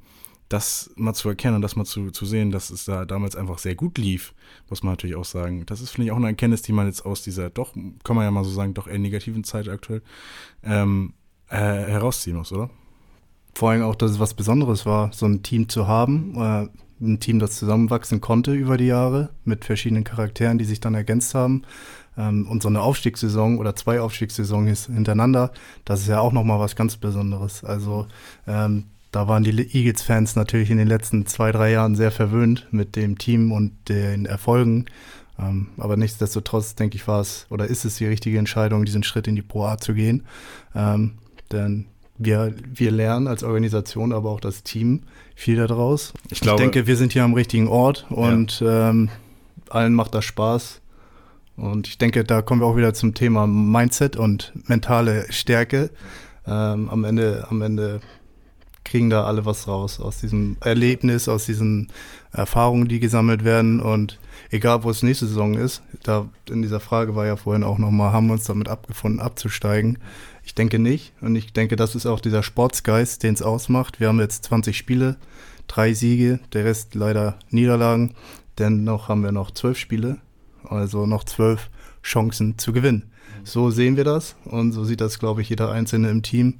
das 0.53 0.91
mal 0.95 1.13
zu 1.15 1.29
erkennen 1.29 1.55
und 1.55 1.62
das 1.63 1.75
mal 1.75 1.86
zu, 1.86 2.12
zu 2.12 2.25
sehen, 2.25 2.51
dass 2.51 2.69
es 2.69 2.86
da 2.86 3.05
damals 3.05 3.36
einfach 3.36 3.57
sehr 3.57 3.74
gut 3.74 3.98
lief, 3.98 4.33
muss 4.69 4.83
man 4.83 4.93
natürlich 4.93 5.15
auch 5.15 5.25
sagen. 5.25 5.65
Das 5.65 5.81
ist, 5.81 5.89
finde 5.89 6.05
ich, 6.05 6.12
auch 6.12 6.17
eine 6.17 6.27
Erkenntnis, 6.27 6.62
die 6.62 6.74
man 6.74 6.86
jetzt 6.86 7.05
aus 7.05 7.24
dieser 7.24 7.50
doch, 7.50 7.74
kann 8.03 8.15
man 8.15 8.24
ja 8.24 8.31
mal 8.31 8.43
so 8.43 8.51
sagen, 8.51 8.75
doch 8.75 8.88
eher 8.88 9.00
negativen 9.00 9.43
Zeit 9.43 9.67
aktuell 9.67 10.03
ähm, 10.63 11.13
äh, 11.50 11.57
herausziehen 11.57 12.38
muss, 12.38 12.51
oder? 12.51 12.69
Vor 13.55 13.72
allem 13.72 13.81
auch, 13.81 13.95
dass 13.95 14.12
es 14.12 14.19
was 14.19 14.36
Besonderes 14.36 14.86
war, 14.86 15.12
so 15.12 15.25
ein 15.25 15.41
Team 15.41 15.69
zu 15.69 15.88
haben, 15.88 16.36
äh, 16.38 16.67
ein 17.01 17.19
Team, 17.19 17.39
das 17.39 17.57
zusammenwachsen 17.57 18.22
konnte 18.22 18.53
über 18.53 18.77
die 18.77 18.86
Jahre 18.86 19.31
mit 19.43 19.65
verschiedenen 19.65 20.03
Charakteren, 20.03 20.57
die 20.57 20.65
sich 20.65 20.79
dann 20.79 20.93
ergänzt 20.93 21.33
haben. 21.33 21.63
Ähm, 22.15 22.48
und 22.48 22.62
so 22.62 22.69
eine 22.69 22.81
Aufstiegssaison 22.81 23.57
oder 23.57 23.75
zwei 23.75 24.00
Aufstiegssaisons 24.00 24.86
hintereinander, 24.86 25.51
das 25.83 26.01
ist 26.01 26.07
ja 26.07 26.19
auch 26.19 26.31
nochmal 26.31 26.60
was 26.60 26.75
ganz 26.75 26.98
Besonderes. 26.98 27.63
Also 27.63 28.07
ähm, 28.48 28.86
da 29.13 29.27
waren 29.27 29.43
die 29.43 29.51
Eagles-Fans 29.51 30.36
natürlich 30.36 30.72
in 30.72 30.77
den 30.77 30.88
letzten 30.88 31.25
zwei, 31.27 31.51
drei 31.51 31.72
Jahren 31.72 31.96
sehr 31.96 32.12
verwöhnt 32.12 32.67
mit 32.72 32.96
dem 32.96 33.17
Team 33.17 33.51
und 33.51 33.72
den 33.88 34.25
Erfolgen. 34.25 34.86
Ähm, 35.39 35.70
aber 35.77 35.98
nichtsdestotrotz, 35.98 36.75
denke 36.75 36.96
ich, 36.96 37.08
war 37.08 37.22
es 37.22 37.46
oder 37.50 37.67
ist 37.67 37.86
es 37.86 37.98
die 37.98 38.08
richtige 38.08 38.39
Entscheidung, 38.39 38.86
diesen 38.86 39.03
Schritt 39.03 39.27
in 39.27 39.36
die 39.36 39.43
Pro 39.43 39.65
A 39.65 39.77
zu 39.77 39.93
gehen. 39.93 40.25
Ähm, 40.75 41.13
denn 41.51 41.86
wir, 42.17 42.55
wir 42.65 42.91
lernen 42.91 43.27
als 43.27 43.43
Organisation, 43.43 44.13
aber 44.13 44.32
auch 44.32 44.39
das 44.39 44.63
Team 44.63 45.03
viel 45.36 45.58
daraus. 45.58 46.13
Ich, 46.32 46.41
glaube, 46.41 46.63
ich 46.63 46.72
denke, 46.72 46.88
wir 46.88 46.98
sind 46.98 47.13
hier 47.13 47.24
am 47.24 47.36
richtigen 47.36 47.67
Ort 47.67 48.08
und 48.10 48.62
ja. 48.62 48.89
ähm, 48.89 49.10
allen 49.70 49.93
macht 49.93 50.15
das 50.15 50.25
Spaß. 50.25 50.82
Und 51.56 51.88
ich 51.88 51.99
denke, 51.99 52.23
da 52.23 52.41
kommen 52.41 52.62
wir 52.62 52.65
auch 52.65 52.78
wieder 52.78 52.95
zum 52.95 53.13
Thema 53.13 53.45
Mindset 53.45 54.15
und 54.15 54.54
mentale 54.67 55.32
Stärke. 55.32 55.91
Ähm, 56.47 56.89
am 56.89 57.04
Ende, 57.04 57.45
am 57.49 57.62
Ende 57.62 58.02
kriegen 58.84 59.10
da 59.10 59.24
alle 59.24 59.46
was 59.46 59.67
raus 59.67 60.00
aus 60.00 60.19
diesem 60.19 60.58
Erlebnis, 60.60 61.28
aus 61.28 61.46
diesen 61.46 61.89
Erfahrungen, 62.32 62.88
die 62.88 63.00
gesammelt 63.00 63.43
werden. 63.43 63.80
Und 63.80 64.19
egal, 64.52 64.84
wo 64.84 64.89
es 64.89 65.04
nächste 65.04 65.28
Saison 65.28 65.54
ist, 65.56 65.82
da 66.04 66.28
in 66.50 66.62
dieser 66.62 66.80
Frage 66.80 67.15
war 67.15 67.26
ja 67.26 67.36
vorhin 67.36 67.63
auch 67.63 67.78
nochmal, 67.78 68.12
haben 68.12 68.28
wir 68.28 68.34
uns 68.34 68.46
damit 68.46 68.67
abgefunden, 68.67 69.19
abzusteigen. 69.19 70.00
Ich 70.43 70.56
denke 70.56 70.80
nicht. 70.80 71.13
Und 71.22 71.36
ich 71.36 71.54
denke, 71.54 71.76
das 71.76 71.96
ist 71.96 72.06
auch 72.06 72.19
dieser 72.19 72.43
Sportsgeist, 72.43 73.24
den 73.24 73.34
es 73.34 73.41
ausmacht. 73.41 74.00
Wir 74.00 74.10
haben 74.10 74.19
jetzt 74.19 74.46
20 74.46 74.78
Spiele, 74.78 75.15
drei 75.67 75.93
Siege, 75.93 76.39
der 76.52 76.65
Rest 76.65 76.96
leider 76.96 77.38
Niederlagen. 77.50 78.13
Dennoch 78.58 79.08
haben 79.08 79.24
wir 79.24 79.32
noch 79.32 79.52
zwölf 79.52 79.78
Spiele, 79.78 80.17
also 80.63 81.06
noch 81.06 81.24
zwölf 81.24 81.69
Chancen 82.04 82.58
zu 82.58 82.74
gewinnen. 82.74 83.10
So 83.46 83.72
sehen 83.72 83.98
wir 83.98 84.04
das 84.04 84.36
und 84.46 84.72
so 84.72 84.84
sieht 84.86 85.02
das, 85.02 85.19
glaube 85.19 85.41
ich, 85.41 85.50
jeder 85.50 85.72
Einzelne 85.72 86.10
im 86.10 86.24
Team. 86.24 86.60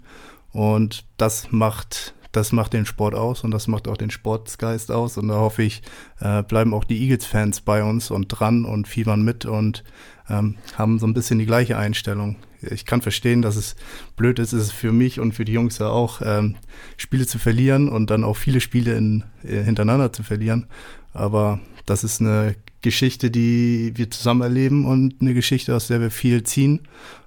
Und 0.54 1.06
das 1.18 1.52
macht, 1.52 2.14
das 2.32 2.54
macht 2.54 2.74
den 2.74 2.86
Sport 2.86 3.16
aus 3.16 3.44
und 3.44 3.52
das 3.52 3.68
macht 3.68 3.88
auch 3.88 3.98
den 3.98 4.12
Sportsgeist 4.12 4.92
aus. 4.92 5.18
Und 5.18 5.28
da 5.28 5.36
hoffe 5.36 5.64
ich, 5.64 5.82
äh, 6.22 6.44
bleiben 6.44 6.74
auch 6.74 6.86
die 6.86 7.02
Eagles-Fans 7.02 7.62
bei 7.62 7.84
uns 7.84 8.10
und 8.12 8.30
dran 8.30 8.64
und 8.64 8.88
fiebern 8.88 9.24
mit 9.24 9.46
und 9.46 9.84
ähm, 10.30 10.56
haben 10.78 11.00
so 11.00 11.08
ein 11.08 11.14
bisschen 11.14 11.40
die 11.40 11.46
gleiche 11.46 11.78
Einstellung 11.78 12.38
ich 12.72 12.86
kann 12.86 13.02
verstehen, 13.02 13.42
dass 13.42 13.56
es 13.56 13.76
blöd 14.16 14.40
ist, 14.40 14.54
ist 14.54 14.72
für 14.72 14.92
mich 14.92 15.20
und 15.20 15.34
für 15.34 15.46
die 15.46 15.54
Jungs 15.54 15.78
ja 15.80 15.88
auch, 15.88 16.22
ähm, 16.24 16.56
Spiele 16.98 17.28
zu 17.28 17.40
verlieren 17.40 17.90
und 17.90 18.10
dann 18.10 18.24
auch 18.24 18.38
viele 18.38 18.62
Spiele 18.62 18.96
in, 18.96 19.24
äh, 19.44 19.64
hintereinander 19.64 20.14
zu 20.14 20.24
verlieren. 20.24 20.68
Aber 21.14 21.60
das 21.86 22.04
ist 22.04 22.22
eine 22.22 22.56
Geschichte, 22.82 23.32
die 23.32 23.94
wir 23.96 24.10
zusammen 24.10 24.42
erleben 24.42 24.86
und 24.86 25.22
eine 25.22 25.34
Geschichte, 25.34 25.76
aus 25.76 25.88
der 25.88 26.02
wir 26.02 26.12
viel 26.12 26.44
ziehen 26.44 26.82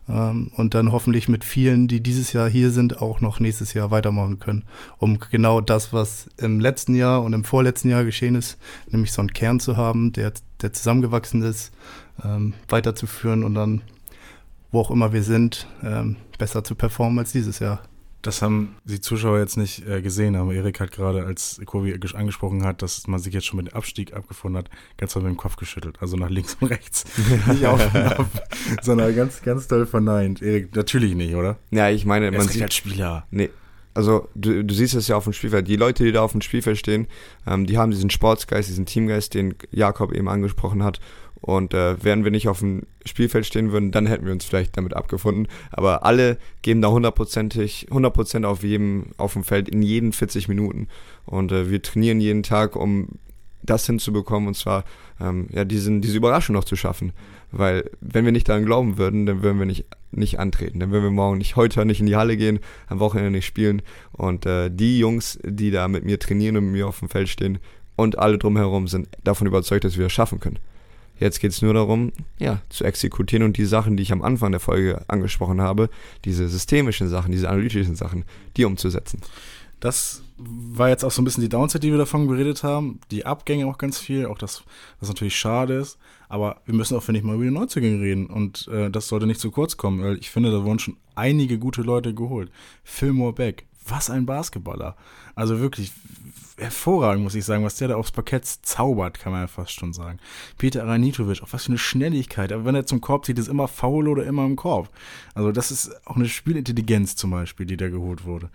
ähm, 0.09 0.51
und 0.57 0.75
dann 0.75 0.93
hoffentlich 0.93 1.29
mit 1.29 1.45
vielen, 1.45 1.89
die 1.89 2.03
dieses 2.03 2.33
Jahr 2.33 2.49
hier 2.49 2.71
sind, 2.71 3.01
auch 3.03 3.21
noch 3.21 3.41
nächstes 3.41 3.75
Jahr 3.75 3.91
weitermachen 3.91 4.39
können, 4.39 4.65
um 4.99 5.19
genau 5.31 5.61
das, 5.61 5.93
was 5.93 6.29
im 6.37 6.61
letzten 6.61 6.95
Jahr 6.95 7.23
und 7.23 7.33
im 7.33 7.45
vorletzten 7.45 7.89
Jahr 7.89 8.05
geschehen 8.05 8.35
ist, 8.35 8.59
nämlich 8.89 9.13
so 9.13 9.21
einen 9.21 9.33
Kern 9.33 9.61
zu 9.61 9.77
haben, 9.77 10.13
der, 10.13 10.33
der 10.63 10.73
zusammengewachsen 10.73 11.43
ist, 11.43 11.73
ähm, 12.25 12.55
weiterzuführen 12.69 13.45
und 13.45 13.55
dann 13.55 13.83
wo 14.73 14.81
auch 14.81 14.91
immer 14.91 15.13
wir 15.13 15.23
sind, 15.23 15.67
ähm, 15.83 16.17
besser 16.39 16.63
zu 16.63 16.75
performen 16.75 17.19
als 17.19 17.33
dieses 17.33 17.61
Jahr. 17.61 17.81
Das 18.27 18.43
haben 18.43 18.75
die 18.85 19.01
Zuschauer 19.01 19.39
jetzt 19.39 19.57
nicht 19.57 19.87
äh, 19.87 20.03
gesehen, 20.03 20.35
aber 20.35 20.53
Erik 20.53 20.81
hat 20.81 20.91
gerade, 20.91 21.25
als 21.25 21.61
Kobi 21.65 21.97
angesprochen 22.13 22.65
hat, 22.65 22.83
dass 22.83 23.07
man 23.07 23.21
sich 23.21 23.33
jetzt 23.33 23.47
schon 23.47 23.59
mit 23.59 23.69
dem 23.69 23.75
Abstieg 23.75 24.15
abgefunden 24.15 24.59
hat, 24.59 24.69
ganz 24.97 25.13
doll 25.13 25.23
mit 25.23 25.31
dem 25.31 25.37
Kopf 25.37 25.55
geschüttelt. 25.55 25.99
Also 26.01 26.17
nach 26.17 26.29
links 26.29 26.57
und 26.61 26.67
rechts. 26.67 27.05
nicht 27.47 27.65
auf 27.65 27.95
und 27.95 28.01
ab, 28.01 28.27
sondern 28.83 29.15
ganz, 29.15 29.43
ganz 29.43 29.69
doll 29.69 29.87
verneint. 29.87 30.43
Erik, 30.43 30.75
natürlich 30.75 31.15
nicht, 31.15 31.37
oder? 31.37 31.59
Ja, 31.71 31.89
ich 31.89 32.05
meine, 32.05 32.33
man 32.33 32.49
sieht 32.49 32.63
als 32.63 32.75
Spieler. 32.75 33.29
Nee. 33.31 33.51
Also 33.95 34.29
du, 34.35 34.65
du 34.65 34.75
siehst 34.75 34.95
es 34.95 35.07
ja 35.07 35.17
auf 35.17 35.25
dem 35.25 35.33
Spielfeld. 35.33 35.69
Die 35.69 35.77
Leute, 35.77 36.03
die 36.03 36.11
da 36.11 36.23
auf 36.23 36.33
dem 36.33 36.41
Spielfeld 36.41 36.79
stehen, 36.79 37.07
ähm, 37.47 37.65
die 37.65 37.79
haben 37.79 37.93
diesen 37.93 38.11
Sportsgeist, 38.11 38.69
diesen 38.69 38.87
Teamgeist, 38.87 39.35
den 39.35 39.55
Jakob 39.71 40.13
eben 40.13 40.29
angesprochen 40.29 40.83
hat. 40.83 41.01
Und 41.41 41.75
äh, 41.75 42.03
wären 42.03 42.25
wir 42.25 42.31
nicht 42.31 42.49
auf 42.49 42.61
dem 42.61 42.83
Spielfeld 43.05 43.47
stehen 43.47 43.71
würden, 43.71 43.93
dann 43.93 44.07
hätten 44.07 44.25
wir 44.25 44.33
uns 44.33 44.45
vielleicht 44.45 44.77
damit 44.77 44.95
abgefunden. 44.95 45.49
Aber 45.71 46.05
alle 46.05 46.39
geben 46.63 46.83
da 46.83 46.89
hundertprozentig, 46.89 47.89
100% 47.91 48.45
auf 48.45 48.63
jedem, 48.63 49.07
auf 49.17 49.35
dem 49.35 49.45
Feld 49.45 49.69
in 49.69 49.83
jeden 49.83 50.13
40 50.13 50.49
Minuten. 50.49 50.89
Und 51.25 51.53
äh, 51.53 51.71
wir 51.71 51.83
trainieren 51.83 52.21
jeden 52.21 52.43
Tag, 52.43 52.75
um 52.75 53.09
das 53.63 53.87
hinzubekommen 53.87 54.49
und 54.49 54.55
zwar 54.55 54.85
ähm, 55.21 55.49
ja, 55.53 55.65
diesen, 55.65 56.01
diese 56.01 56.17
Überraschung 56.17 56.55
noch 56.55 56.65
zu 56.65 56.77
schaffen. 56.77 57.13
Weil 57.53 57.91
wenn 58.01 58.25
wir 58.25 58.33
nicht 58.33 58.49
daran 58.49 58.65
glauben 58.65 58.99
würden, 58.99 59.27
dann 59.27 59.43
würden 59.43 59.59
wir 59.59 59.67
nicht, 59.67 59.87
nicht 60.11 60.39
antreten. 60.39 60.81
Dann 60.81 60.91
würden 60.91 61.05
wir 61.05 61.11
morgen 61.11 61.39
nicht 61.39 61.57
heute 61.57 61.85
nicht 61.85 62.01
in 62.01 62.07
die 62.07 62.17
Halle 62.17 62.37
gehen, 62.37 62.61
am 62.89 62.99
Wochenende 63.01 63.31
nicht 63.31 63.47
spielen. 63.47 63.83
Und 64.13 64.47
äh, 64.47 64.71
die 64.71 64.99
Jungs, 64.99 65.39
die 65.45 65.71
da 65.71 65.89
mit 65.89 66.05
mir 66.05 66.19
trainieren 66.19 66.57
und 66.57 66.65
mit 66.65 66.73
mir 66.73 66.89
auf 66.89 66.99
dem 66.99 67.09
Feld 67.09 67.29
stehen 67.29 67.59
und 67.97 68.19
alle 68.19 68.39
drumherum 68.39 68.89
sind 68.89 69.09
davon 69.25 69.47
überzeugt, 69.47 69.85
dass 69.85 69.97
wir 69.97 70.05
das 70.05 70.13
schaffen 70.13 70.41
können. 70.41 70.59
Jetzt 71.19 71.41
geht 71.41 71.53
es 71.53 71.63
nur 71.63 71.75
darum, 71.75 72.13
ja, 72.39 72.61
zu 72.69 72.85
exekutieren 72.85 73.45
und 73.45 73.57
die 73.57 73.65
Sachen, 73.65 73.97
die 73.97 74.03
ich 74.03 74.13
am 74.13 74.23
Anfang 74.23 74.51
der 74.51 74.61
Folge 74.61 75.03
angesprochen 75.09 75.61
habe, 75.61 75.89
diese 76.25 76.49
systemischen 76.49 77.09
Sachen, 77.09 77.33
diese 77.33 77.49
analytischen 77.49 77.97
Sachen, 77.97 78.25
die 78.57 78.65
umzusetzen. 78.65 79.21
das 79.81 80.23
war 80.39 80.89
jetzt 80.89 81.05
auch 81.05 81.11
so 81.11 81.23
ein 81.23 81.25
bisschen 81.25 81.43
die 81.43 81.49
Downside, 81.49 81.81
die 81.81 81.91
wir 81.91 81.99
davon 81.99 82.29
geredet 82.29 82.63
haben. 82.63 83.01
Die 83.11 83.25
Abgänge 83.25 83.67
auch 83.67 83.79
ganz 83.79 83.99
viel, 83.99 84.27
auch 84.27 84.39
das, 84.39 84.65
was 85.01 85.09
natürlich 85.09 85.37
schade 85.37 85.75
ist. 85.75 85.99
Aber 86.29 86.61
wir 86.67 86.75
müssen 86.75 86.97
auch, 86.97 87.03
finde 87.03 87.21
ich, 87.21 87.25
mal 87.25 87.37
über 87.37 87.45
die 87.45 87.51
Neuzugänge 87.51 88.01
reden. 88.01 88.27
Und 88.27 88.69
äh, 88.69 88.91
das 88.91 89.09
sollte 89.09 89.27
nicht 89.27 89.41
zu 89.41 89.51
kurz 89.51 89.77
kommen, 89.77 90.03
weil 90.03 90.19
ich 90.19 90.31
finde, 90.31 90.51
da 90.51 90.65
wurden 90.65 90.79
schon 90.79 90.97
einige 91.15 91.59
gute 91.59 91.83
Leute 91.83 92.15
geholt. 92.15 92.51
Fillmore 92.85 93.33
Beck, 93.33 93.67
was 93.87 94.11
ein 94.11 94.27
Basketballer. 94.27 94.97
Also 95.35 95.61
wirklich 95.61 95.93
hervorragend, 96.59 97.23
muss 97.23 97.35
ich 97.35 97.45
sagen, 97.45 97.65
was 97.65 97.77
der 97.77 97.89
da 97.89 97.97
aufs 97.97 98.13
Parkett 98.13 98.47
zaubert, 98.47 99.19
kann 99.19 99.33
man 99.33 99.43
ja 99.43 99.47
fast 99.47 99.73
schon 99.73 99.93
sagen. 99.93 100.19
Peter 100.57 100.83
Aranitovic, 100.85 101.43
auch 101.43 101.53
was 101.53 101.65
für 101.65 101.71
eine 101.71 101.79
Schnelligkeit. 101.79 102.53
Aber 102.53 102.65
wenn 102.65 102.75
er 102.75 102.87
zum 102.87 103.01
Korb 103.01 103.27
zieht, 103.27 103.39
ist 103.39 103.49
immer 103.49 103.69
faul 103.69 104.09
oder 104.09 104.25
immer 104.25 104.47
im 104.47 104.57
Korb. 104.57 104.89
Also 105.35 105.53
das 105.53 105.71
ist 105.71 106.07
auch 106.07 106.17
eine 106.17 106.29
Spielintelligenz 106.29 107.17
zum 107.17 107.31
Beispiel, 107.31 107.67
die 107.67 107.77
da 107.77 107.89
geholt 107.89 108.25
wurde. 108.25 108.51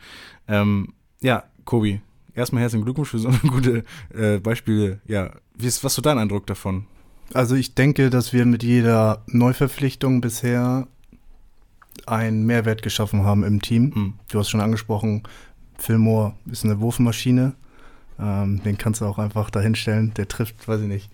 Ähm, 0.48 0.94
ja, 1.22 1.44
Kobi, 1.66 2.02
erstmal 2.34 2.62
herzlichen 2.64 2.86
Glückwunsch 2.86 3.10
für 3.10 3.20
so 3.20 3.30
eine 3.30 3.38
gute 3.40 3.84
äh, 4.14 4.40
Beispiele. 4.40 5.00
Ja, 5.06 5.32
wie 5.56 5.68
ist, 5.68 5.84
was 5.84 5.92
ist 5.92 5.98
so 5.98 6.02
dein 6.02 6.18
Eindruck 6.18 6.48
davon? 6.48 6.88
Also 7.34 7.56
ich 7.56 7.76
denke, 7.76 8.10
dass 8.10 8.34
wir 8.34 8.46
mit 8.46 8.64
jeder 8.64 9.24
Neuverpflichtung 9.28 10.22
bisher 10.22 10.88
einen 12.06 12.46
Mehrwert 12.46 12.82
geschaffen 12.82 13.24
haben 13.24 13.44
im 13.44 13.62
Team. 13.62 13.92
Mhm. 13.96 14.14
Du 14.30 14.40
hast 14.40 14.50
schon 14.50 14.62
angesprochen, 14.62 15.24
Fillmore 15.78 16.34
ist 16.50 16.66
eine 16.66 16.80
Wurfmaschine. 16.80 17.54
Ähm, 18.22 18.62
den 18.64 18.78
kannst 18.78 19.02
du 19.02 19.06
auch 19.06 19.18
einfach 19.18 19.50
dahinstellen. 19.50 20.14
Der 20.16 20.28
trifft, 20.28 20.68
weiß 20.68 20.82
ich 20.82 20.88
nicht, 20.88 21.10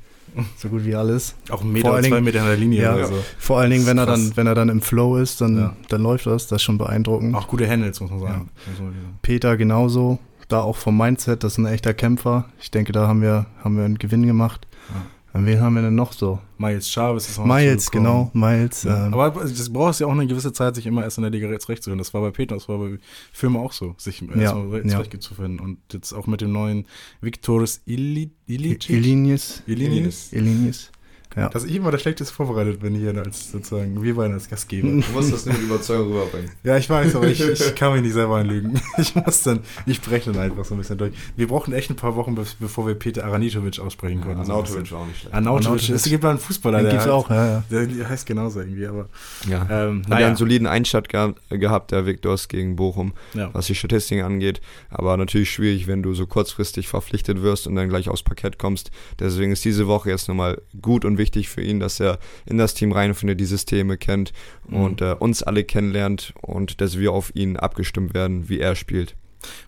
so 0.58 0.70
gut 0.70 0.86
wie 0.86 0.96
alles. 0.96 1.36
Auch 1.50 1.62
ein 1.62 1.72
Meter, 1.72 2.02
zwei 2.02 2.22
Meter 2.22 2.40
in 2.40 2.46
der 2.46 2.58
Linie 2.58 2.82
ja, 2.82 2.96
oder 2.96 3.08
so. 3.08 3.24
Vor 3.38 3.60
allen 3.60 3.72
Dingen, 3.72 3.86
wenn 3.86 3.98
er 3.98 4.06
dann, 4.06 4.36
wenn 4.36 4.48
er 4.48 4.56
dann 4.56 4.70
im 4.70 4.82
Flow 4.82 5.18
ist, 5.18 5.42
dann, 5.42 5.58
ja. 5.58 5.76
dann 5.90 6.02
läuft 6.02 6.26
das. 6.26 6.48
Das 6.48 6.58
ist 6.58 6.64
schon 6.64 6.78
beeindruckend. 6.78 7.36
Auch 7.36 7.48
gute 7.48 7.68
Handles, 7.70 8.00
muss 8.02 8.12
man 8.12 8.20
sagen. 8.20 8.50
Ja. 8.66 8.84
Peter 9.22 9.58
genauso. 9.58 10.20
Da 10.50 10.62
auch 10.62 10.78
vom 10.78 10.98
Mindset, 10.98 11.44
das 11.44 11.54
ist 11.54 11.58
ein 11.58 11.66
echter 11.66 11.94
Kämpfer. 11.94 12.46
Ich 12.60 12.72
denke, 12.72 12.94
da 12.94 13.08
haben 13.08 13.22
wir, 13.22 13.48
haben 13.64 13.76
wir 13.76 13.84
einen 13.84 13.98
Gewinn 13.98 14.26
gemacht. 14.26 14.66
Ja. 14.90 15.06
Wen 15.46 15.62
haben 15.62 15.76
wir 15.76 15.82
denn 15.82 15.96
noch 15.96 16.14
so? 16.14 16.40
Miles 16.58 16.90
Chavez 16.90 17.30
ist 17.30 17.40
auch 17.40 17.46
Miles, 17.46 17.92
genau, 17.92 18.32
Miles. 18.34 18.84
Ja. 18.84 19.08
Ähm, 19.08 19.14
Aber 19.14 19.42
das 19.42 19.72
brauchst 19.72 20.00
ja 20.00 20.08
auch 20.08 20.12
eine 20.12 20.28
gewisse 20.28 20.54
Zeit, 20.54 20.76
sich 20.76 20.86
immer 20.86 21.04
erst 21.04 21.18
in 21.18 21.24
der 21.24 21.32
Liga 21.32 21.48
jetzt 21.50 21.70
recht 21.70 21.84
zu 21.84 21.90
finden. 21.90 22.00
Das 22.00 22.14
war 22.14 22.22
bei 22.22 22.32
Peter, 22.32 22.56
das 22.56 22.68
war 22.68 22.78
bei 22.78 22.98
Filmen 23.32 23.58
auch 23.58 23.72
so, 23.72 23.96
sich 23.98 24.22
ja, 24.22 24.34
erstmal 24.36 24.86
ja. 24.86 24.90
zurecht 24.90 25.22
zu 25.22 25.36
finden. 25.36 25.60
Und 25.60 25.78
jetzt 25.92 26.14
auch 26.14 26.28
mit 26.28 26.42
dem 26.42 26.52
neuen 26.52 26.86
Victoris 27.22 27.82
Ilicic. 27.86 28.90
Ilinius. 28.90 29.64
Ilinius. 29.68 30.34
Ilinius. 30.34 30.92
Ja. 31.38 31.50
Dass 31.50 31.66
ich 31.66 31.76
immer 31.76 31.92
das 31.92 32.02
Schlechteste 32.02 32.34
vorbereitet 32.34 32.80
bin 32.80 32.96
hier 32.96 33.16
als 33.16 33.52
sozusagen, 33.52 34.02
wir 34.02 34.16
beiden 34.16 34.34
als 34.34 34.50
Gastgeber. 34.50 34.88
Du 34.88 35.04
musst 35.14 35.32
das 35.32 35.46
nicht 35.46 35.60
mit 35.60 35.68
Überzeugung 35.68 36.12
rüberbringen. 36.12 36.50
Ja, 36.64 36.78
ich 36.78 36.90
weiß, 36.90 37.16
aber 37.16 37.28
ich, 37.28 37.40
ich 37.40 37.76
kann 37.76 37.94
mich 37.94 38.02
nicht 38.02 38.14
selber 38.14 38.38
anlügen. 38.38 38.82
Ich 38.98 39.14
muss 39.14 39.44
dann, 39.44 39.60
ich 39.86 40.02
breche 40.02 40.32
dann 40.32 40.42
einfach 40.42 40.66
so 40.66 40.74
ein 40.74 40.80
bisschen 40.80 40.98
durch. 40.98 41.14
Wir 41.36 41.48
brauchen 41.48 41.72
echt 41.72 41.92
ein 41.92 41.96
paar 41.96 42.16
Wochen, 42.16 42.36
bevor 42.60 42.88
wir 42.88 42.96
Peter 42.96 43.24
Aranitovic 43.26 43.80
aussprechen 43.80 44.22
können. 44.22 44.38
Ja, 44.38 44.42
Arnautovic 44.42 44.92
war 44.92 45.02
auch 45.02 45.06
nicht 45.06 45.20
schlecht. 45.20 45.36
Arnautovic, 45.36 45.90
es 45.90 46.04
gibt 46.04 46.24
mal 46.24 46.32
einen 46.32 46.40
Fußballer, 46.40 46.82
der, 46.82 47.00
halt, 47.00 47.10
auch, 47.10 47.30
ja, 47.30 47.64
ja. 47.70 47.86
der 47.86 48.10
heißt 48.10 48.26
genauso 48.26 48.60
irgendwie, 48.62 48.88
aber. 48.88 49.08
Ja. 49.48 49.68
Ähm, 49.70 50.02
naja. 50.08 50.28
einen 50.28 50.36
soliden 50.36 50.66
Einstand 50.66 51.10
gehabt, 51.10 51.40
gehabt 51.50 51.92
der 51.92 52.08
Viktors 52.08 52.48
gegen 52.48 52.76
Bochum, 52.76 53.14
ja. 53.36 53.52
was 53.54 53.68
die 53.68 53.76
Statistiken 53.76 54.24
angeht. 54.24 54.62
Aber 54.90 55.16
natürlich 55.16 55.52
schwierig, 55.52 55.86
wenn 55.86 56.02
du 56.02 56.16
so 56.16 56.26
kurzfristig 56.26 56.88
verpflichtet 56.88 57.44
wirst 57.44 57.68
und 57.68 57.76
dann 57.76 57.88
gleich 57.88 58.10
aufs 58.10 58.24
Parkett 58.24 58.58
kommst. 58.58 58.90
Deswegen 59.20 59.52
ist 59.52 59.64
diese 59.64 59.86
Woche 59.88 60.10
jetzt 60.10 60.28
nochmal 60.28 60.60
gut 60.82 61.06
und 61.06 61.20
wichtig 61.20 61.27
für 61.36 61.62
ihn, 61.62 61.80
dass 61.80 62.00
er 62.00 62.20
in 62.46 62.58
das 62.58 62.74
Team 62.74 62.92
reinfindet, 62.92 63.40
die 63.40 63.46
Systeme 63.46 63.98
kennt 63.98 64.34
mhm. 64.68 64.78
und 64.78 65.02
äh, 65.02 65.16
uns 65.18 65.44
alle 65.44 65.64
kennenlernt 65.64 66.34
und 66.42 66.82
dass 66.82 66.98
wir 66.98 67.12
auf 67.12 67.36
ihn 67.36 67.58
abgestimmt 67.58 68.14
werden, 68.14 68.50
wie 68.50 68.60
er 68.60 68.76
spielt. 68.76 69.16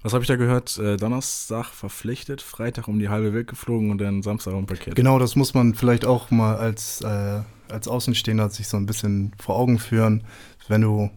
Was 0.02 0.13
habe 0.13 0.24
ich 0.24 0.28
da 0.28 0.36
gehört? 0.36 0.78
Äh, 0.78 0.98
Donnerstag 0.98 1.67
verpflichtet, 1.67 2.41
Freitag 2.41 2.88
um 2.88 3.00
die 3.00 3.10
halbe 3.10 3.34
Welt 3.34 3.48
geflogen 3.48 3.91
und 3.91 4.00
dann 4.00 4.24
Samstag 4.24 4.54
um 4.54 4.65
Paket. 4.65 4.95
Genau, 4.95 5.19
das 5.19 5.36
muss 5.36 5.54
man 5.54 5.76
vielleicht 5.76 6.06
auch 6.06 6.32
mal 6.32 6.56
als, 6.58 7.02
äh, 7.02 7.41
als 7.69 7.88
Außenstehender 7.88 8.50
sich 8.50 8.67
so 8.67 8.78
ein 8.78 8.86
bisschen 8.86 9.34
vor 9.39 9.56
Augen 9.56 9.80
führen. 9.80 10.24
Wenn 10.67 10.82
du, 10.82 11.10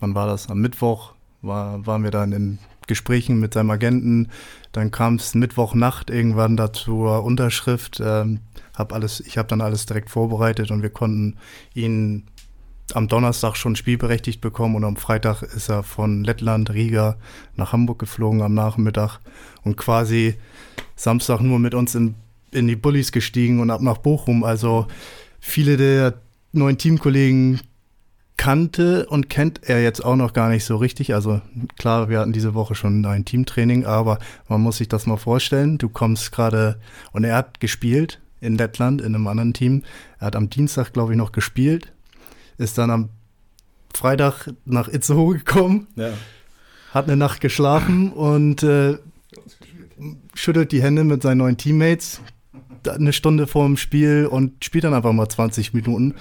wann 0.00 0.14
war 0.14 0.26
das? 0.26 0.48
Am 0.48 0.60
Mittwoch 0.60 1.14
war, 1.42 1.86
waren 1.86 2.02
wir 2.02 2.10
dann 2.10 2.32
in 2.32 2.58
Gesprächen 2.86 3.38
mit 3.38 3.54
seinem 3.54 3.70
Agenten. 3.70 4.28
Dann 4.72 4.90
kam 4.90 5.16
es 5.16 5.34
Mittwochnacht 5.34 6.10
irgendwann 6.10 6.56
da 6.56 6.72
zur 6.72 7.22
Unterschrift. 7.22 8.00
Ähm, 8.04 8.40
hab 8.78 8.92
alles, 8.92 9.20
ich 9.20 9.36
habe 9.36 9.48
dann 9.48 9.60
alles 9.60 9.86
direkt 9.86 10.08
vorbereitet 10.08 10.70
und 10.70 10.82
wir 10.82 10.90
konnten 10.90 11.36
ihn 11.74 12.24
am 12.94 13.08
Donnerstag 13.08 13.56
schon 13.56 13.76
spielberechtigt 13.76 14.40
bekommen 14.40 14.76
und 14.76 14.84
am 14.84 14.96
Freitag 14.96 15.42
ist 15.42 15.68
er 15.68 15.82
von 15.82 16.24
Lettland, 16.24 16.70
Riga 16.70 17.16
nach 17.56 17.72
Hamburg 17.72 17.98
geflogen 17.98 18.40
am 18.40 18.54
Nachmittag 18.54 19.18
und 19.62 19.76
quasi 19.76 20.36
Samstag 20.96 21.40
nur 21.40 21.58
mit 21.58 21.74
uns 21.74 21.94
in, 21.94 22.14
in 22.50 22.66
die 22.66 22.76
Bullies 22.76 23.12
gestiegen 23.12 23.60
und 23.60 23.70
ab 23.70 23.82
nach 23.82 23.98
Bochum. 23.98 24.42
Also 24.44 24.86
viele 25.40 25.76
der 25.76 26.14
neuen 26.52 26.78
Teamkollegen 26.78 27.60
kannte 28.38 29.06
und 29.06 29.28
kennt 29.28 29.68
er 29.68 29.82
jetzt 29.82 30.02
auch 30.02 30.16
noch 30.16 30.32
gar 30.32 30.48
nicht 30.48 30.64
so 30.64 30.76
richtig. 30.76 31.12
Also 31.12 31.42
klar, 31.76 32.08
wir 32.08 32.20
hatten 32.20 32.32
diese 32.32 32.54
Woche 32.54 32.74
schon 32.74 33.04
ein 33.04 33.24
Teamtraining, 33.24 33.84
aber 33.84 34.18
man 34.48 34.62
muss 34.62 34.78
sich 34.78 34.88
das 34.88 35.06
mal 35.06 35.16
vorstellen. 35.16 35.76
Du 35.76 35.88
kommst 35.88 36.32
gerade 36.32 36.80
und 37.12 37.24
er 37.24 37.36
hat 37.36 37.60
gespielt 37.60 38.20
in 38.40 38.56
Lettland 38.56 39.00
in 39.00 39.14
einem 39.14 39.26
anderen 39.26 39.52
Team. 39.52 39.82
Er 40.18 40.26
hat 40.26 40.36
am 40.36 40.50
Dienstag, 40.50 40.92
glaube 40.92 41.12
ich, 41.12 41.18
noch 41.18 41.32
gespielt, 41.32 41.92
ist 42.56 42.78
dann 42.78 42.90
am 42.90 43.08
Freitag 43.94 44.48
nach 44.64 44.88
Itzehoe 44.88 45.38
gekommen, 45.38 45.88
ja. 45.96 46.10
hat 46.92 47.06
eine 47.06 47.16
Nacht 47.16 47.40
geschlafen 47.40 48.12
und 48.12 48.62
äh, 48.62 48.98
schüttelt 50.34 50.72
die 50.72 50.82
Hände 50.82 51.04
mit 51.04 51.22
seinen 51.22 51.38
neuen 51.38 51.56
Teammates, 51.56 52.20
eine 52.86 53.12
Stunde 53.12 53.46
vor 53.46 53.66
dem 53.66 53.76
Spiel 53.76 54.26
und 54.30 54.64
spielt 54.64 54.84
dann 54.84 54.94
einfach 54.94 55.12
mal 55.12 55.28
20 55.28 55.74
Minuten. 55.74 56.14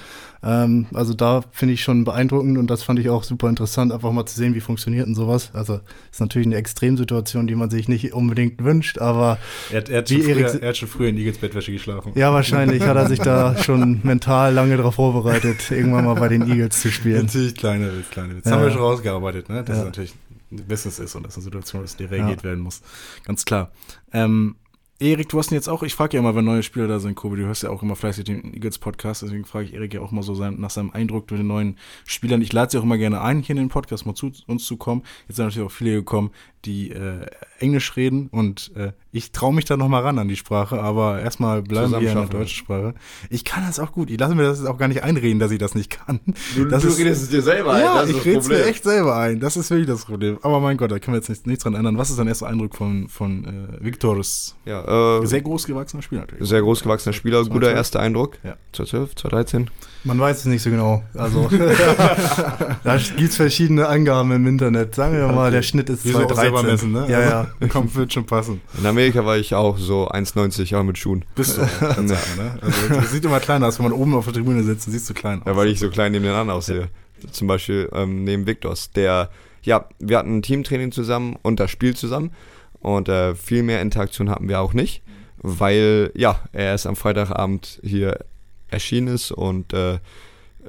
Ähm, 0.43 0.85
also 0.93 1.13
da 1.13 1.43
finde 1.51 1.73
ich 1.73 1.83
schon 1.83 2.03
beeindruckend 2.03 2.57
und 2.57 2.67
das 2.67 2.83
fand 2.83 2.99
ich 2.99 3.09
auch 3.09 3.23
super 3.23 3.49
interessant, 3.49 3.91
einfach 3.91 4.11
mal 4.11 4.25
zu 4.25 4.35
sehen, 4.35 4.55
wie 4.55 4.59
funktioniert 4.59 5.07
denn 5.07 5.15
sowas. 5.15 5.51
Also 5.53 5.79
ist 6.11 6.19
natürlich 6.19 6.47
eine 6.47 6.55
Extremsituation, 6.55 7.47
die 7.47 7.55
man 7.55 7.69
sich 7.69 7.87
nicht 7.87 8.13
unbedingt 8.13 8.63
wünscht, 8.63 8.99
aber 8.99 9.37
er 9.71 9.77
hat, 9.77 9.89
er 9.89 9.99
hat, 9.99 10.09
schon, 10.09 10.21
früher, 10.21 10.61
er 10.61 10.69
hat 10.69 10.77
schon 10.77 10.87
früher 10.87 11.09
in 11.09 11.17
Igels 11.17 11.39
Bettwäsche 11.39 11.71
geschlafen. 11.71 12.13
Ja, 12.15 12.33
wahrscheinlich 12.33 12.83
hat 12.83 12.95
er 12.95 13.07
sich 13.07 13.19
da 13.19 13.57
schon 13.63 14.01
mental 14.03 14.53
lange 14.53 14.77
darauf 14.77 14.95
vorbereitet, 14.95 15.71
irgendwann 15.71 16.05
mal 16.05 16.15
bei 16.15 16.27
den 16.27 16.47
Eagles 16.49 16.81
zu 16.81 16.91
spielen. 16.91 17.25
Natürlich 17.25 17.55
kleine 17.55 17.97
Witz, 17.97 18.09
kleine 18.11 18.35
Witz. 18.35 18.43
Das 18.43 18.51
ja. 18.51 18.57
haben 18.57 18.65
wir 18.65 18.71
schon 18.71 18.81
rausgearbeitet, 18.81 19.49
ne? 19.49 19.63
Das 19.63 19.77
ja. 19.77 19.81
ist 19.81 19.85
natürlich 19.85 20.13
Business 20.49 20.99
ist 20.99 21.15
und 21.15 21.25
das 21.25 21.35
eine 21.35 21.43
Situation 21.43 21.83
ist, 21.83 21.99
die 21.99 22.05
reagiert 22.05 22.39
ja. 22.39 22.49
werden 22.49 22.61
muss. 22.61 22.81
Ganz 23.25 23.43
klar. 23.43 23.71
Ähm, 24.13 24.55
Erik, 24.99 25.29
du 25.29 25.37
hast 25.37 25.51
ihn 25.51 25.55
jetzt 25.55 25.69
auch, 25.69 25.83
ich 25.83 25.93
frage 25.93 26.17
ja 26.17 26.21
immer, 26.21 26.33
wenn 26.33 26.45
neue 26.45 26.63
Spieler 26.63 26.87
da 26.87 26.99
sind, 26.99 27.13
Kobi, 27.13 27.37
du 27.37 27.45
hörst 27.45 27.61
ja 27.61 27.69
auch 27.69 27.83
immer 27.83 27.95
fleißig 27.95 28.23
den 28.23 28.51
Eagles 28.55 28.79
Podcast, 28.79 29.21
deswegen 29.21 29.45
frage 29.45 29.65
ich 29.65 29.75
Erik 29.75 29.93
ja 29.93 30.01
auch 30.01 30.09
mal 30.09 30.23
so 30.23 30.33
sein, 30.33 30.59
nach 30.59 30.71
seinem 30.71 30.89
Eindruck 30.89 31.29
mit 31.29 31.39
den 31.39 31.45
neuen 31.45 31.77
Spielern. 32.07 32.41
Ich 32.41 32.51
lade 32.51 32.71
sie 32.71 32.79
auch 32.79 32.83
immer 32.83 32.97
gerne 32.97 33.21
ein, 33.21 33.43
hier 33.43 33.55
in 33.55 33.61
den 33.61 33.69
Podcast 33.69 34.07
mal 34.07 34.15
zu 34.15 34.31
uns 34.47 34.65
zu 34.65 34.75
kommen. 34.77 35.03
Jetzt 35.27 35.35
sind 35.35 35.45
natürlich 35.45 35.67
auch 35.67 35.71
viele 35.71 35.97
gekommen, 35.97 36.31
die 36.67 36.91
äh, 36.91 37.25
Englisch 37.59 37.95
reden 37.95 38.27
und 38.27 38.71
äh, 38.75 38.91
ich 39.11 39.31
traue 39.31 39.53
mich 39.53 39.65
da 39.65 39.77
nochmal 39.77 40.03
ran 40.03 40.19
an 40.19 40.27
die 40.27 40.35
Sprache, 40.35 40.79
aber 40.79 41.21
erstmal 41.21 41.63
bleiben 41.63 41.91
wir 41.91 41.99
in 41.99 42.15
der 42.15 42.25
deutschen 42.25 42.57
Sprache. 42.57 42.93
Ich 43.29 43.45
kann 43.45 43.65
das 43.65 43.79
auch 43.79 43.91
gut. 43.91 44.11
Ich 44.11 44.19
lasse 44.19 44.35
mir 44.35 44.43
das 44.43 44.63
auch 44.65 44.77
gar 44.77 44.87
nicht 44.87 45.01
einreden, 45.01 45.39
dass 45.39 45.49
ich 45.49 45.57
das 45.57 45.73
nicht 45.73 45.89
kann. 45.89 46.19
Du, 46.55 46.65
das 46.65 46.83
du 46.83 46.89
ist, 46.89 46.99
redest 46.99 47.23
es 47.23 47.29
dir 47.29 47.41
selber 47.41 47.73
ein. 47.73 47.81
Ja, 47.81 48.03
ich 48.03 48.23
rede 48.23 48.39
es 48.39 48.47
mir 48.47 48.65
echt 48.65 48.83
selber 48.83 49.15
ein. 49.15 49.39
Das 49.39 49.57
ist 49.57 49.71
wirklich 49.71 49.87
das 49.87 50.05
Problem. 50.05 50.37
Aber 50.43 50.59
mein 50.59 50.77
Gott, 50.77 50.91
da 50.91 50.99
können 50.99 51.15
wir 51.15 51.19
jetzt 51.19 51.29
nichts, 51.29 51.45
nichts 51.45 51.63
dran 51.63 51.73
ändern. 51.73 51.97
Was 51.97 52.09
ist 52.09 52.19
dein 52.19 52.27
erster 52.27 52.47
Eindruck 52.47 52.75
von, 52.75 53.07
von 53.07 53.45
äh, 53.45 53.83
Victorus? 53.83 54.55
Ja, 54.65 55.21
äh, 55.21 55.25
sehr 55.25 55.41
großgewachsener 55.41 56.03
Spieler 56.03 56.21
natürlich. 56.21 56.47
Sehr 56.47 56.61
großgewachsener 56.61 57.13
Spieler, 57.13 57.43
guter 57.45 57.71
erster 57.71 58.01
Eindruck. 58.01 58.37
Ja. 58.43 58.57
2012, 58.73 59.15
2013. 59.15 59.69
Man 60.07 60.19
weiß 60.19 60.37
es 60.37 60.45
nicht 60.45 60.61
so 60.61 60.69
genau. 60.69 61.03
Also 61.13 61.49
da 62.83 62.97
gibt 62.97 63.29
es 63.29 63.35
verschiedene 63.35 63.87
Angaben 63.87 64.31
im 64.31 64.47
Internet. 64.47 64.95
Sagen 64.95 65.17
wir 65.17 65.27
mal, 65.27 65.51
der 65.51 65.61
Schnitt 65.61 65.89
ist 65.89 66.07
213. 66.07 66.65
Messen, 66.65 66.91
ne? 66.93 67.05
Ja, 67.09 67.19
ja. 67.21 67.67
Kommt, 67.67 67.93
wird 67.93 68.13
schon 68.13 68.25
passen. 68.25 68.61
In 68.79 68.85
Amerika 68.85 69.25
war 69.25 69.37
ich 69.37 69.53
auch 69.53 69.77
so 69.77 70.09
1,90 70.09 70.71
Jahre 70.71 70.85
mit 70.85 70.97
Schuhen. 70.97 71.25
Bist 71.35 71.57
du? 71.57 71.61
Auch, 71.81 71.97
ne? 71.97 72.17
Also 72.61 72.87
das 72.87 73.11
sieht 73.11 73.25
immer 73.25 73.41
kleiner 73.41 73.67
aus, 73.67 73.79
wenn 73.79 73.89
man 73.89 73.91
oben 73.91 74.15
auf 74.15 74.23
der 74.23 74.33
Tribüne 74.33 74.63
sitzt, 74.63 74.87
dann 74.87 74.93
siehst 74.93 75.09
du 75.09 75.13
klein 75.13 75.41
aus. 75.41 75.47
Ja, 75.47 75.57
weil 75.57 75.67
ich 75.67 75.79
so 75.79 75.89
klein 75.89 76.13
neben 76.13 76.23
den 76.23 76.33
anderen 76.33 76.51
aussehe. 76.51 76.89
Ja. 77.23 77.31
Zum 77.31 77.47
Beispiel 77.47 77.89
ähm, 77.93 78.23
neben 78.23 78.47
Victors, 78.47 78.91
der, 78.91 79.29
ja, 79.61 79.89
wir 79.99 80.17
hatten 80.17 80.37
ein 80.37 80.41
Teamtraining 80.41 80.93
zusammen 80.93 81.35
und 81.41 81.59
das 81.59 81.69
Spiel 81.69 81.95
zusammen 81.95 82.31
und 82.79 83.09
äh, 83.09 83.35
viel 83.35 83.63
mehr 83.63 83.81
Interaktion 83.81 84.29
hatten 84.29 84.47
wir 84.47 84.61
auch 84.61 84.73
nicht, 84.73 85.03
weil, 85.37 86.11
ja, 86.15 86.39
er 86.53 86.67
erst 86.67 86.87
am 86.87 86.95
Freitagabend 86.95 87.81
hier 87.83 88.19
erschienen 88.69 89.07
ist. 89.07 89.31
Und 89.31 89.73
äh, 89.73 89.99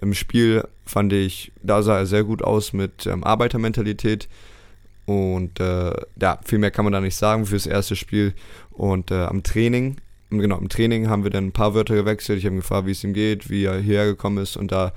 im 0.00 0.14
Spiel 0.14 0.66
fand 0.84 1.12
ich, 1.12 1.52
da 1.62 1.82
sah 1.82 1.98
er 1.98 2.06
sehr 2.06 2.24
gut 2.24 2.42
aus 2.42 2.72
mit 2.72 3.06
ähm, 3.06 3.24
Arbeitermentalität. 3.24 4.28
Und 5.06 5.58
äh, 5.60 5.92
ja, 6.20 6.38
viel 6.44 6.58
mehr 6.58 6.70
kann 6.70 6.84
man 6.84 6.92
da 6.92 7.00
nicht 7.00 7.16
sagen 7.16 7.46
fürs 7.46 7.66
erste 7.66 7.96
Spiel. 7.96 8.34
Und 8.70 9.10
äh, 9.10 9.24
am 9.24 9.42
Training, 9.42 9.96
genau, 10.30 10.58
im 10.58 10.68
Training 10.68 11.08
haben 11.08 11.24
wir 11.24 11.30
dann 11.30 11.46
ein 11.46 11.52
paar 11.52 11.74
Wörter 11.74 11.94
gewechselt, 11.94 12.38
ich 12.38 12.46
habe 12.46 12.56
gefragt, 12.56 12.86
wie 12.86 12.92
es 12.92 13.04
ihm 13.04 13.14
geht, 13.14 13.48
wie 13.48 13.64
er 13.64 13.78
hierher 13.78 14.06
gekommen 14.06 14.38
ist. 14.38 14.56
Und 14.56 14.70
da 14.70 14.92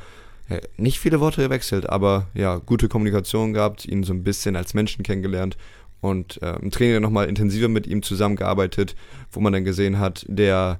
ja, 0.49 0.57
nicht 0.75 0.99
viele 0.99 1.21
Worte 1.21 1.41
gewechselt, 1.41 1.89
aber 1.89 2.27
ja, 2.33 2.57
gute 2.57 2.89
Kommunikation 2.89 3.53
gehabt, 3.53 3.85
ihn 3.85 4.03
so 4.03 4.13
ein 4.13 4.23
bisschen 4.23 4.55
als 4.55 4.73
Menschen 4.73 5.03
kennengelernt. 5.03 5.57
Und 6.01 6.41
äh, 6.41 6.57
im 6.57 6.71
Training 6.71 7.01
nochmal 7.01 7.29
intensiver 7.29 7.69
mit 7.69 7.87
ihm 7.87 8.03
zusammengearbeitet, 8.03 8.95
wo 9.31 9.39
man 9.39 9.53
dann 9.53 9.63
gesehen 9.63 9.99
hat, 9.99 10.25
der 10.27 10.79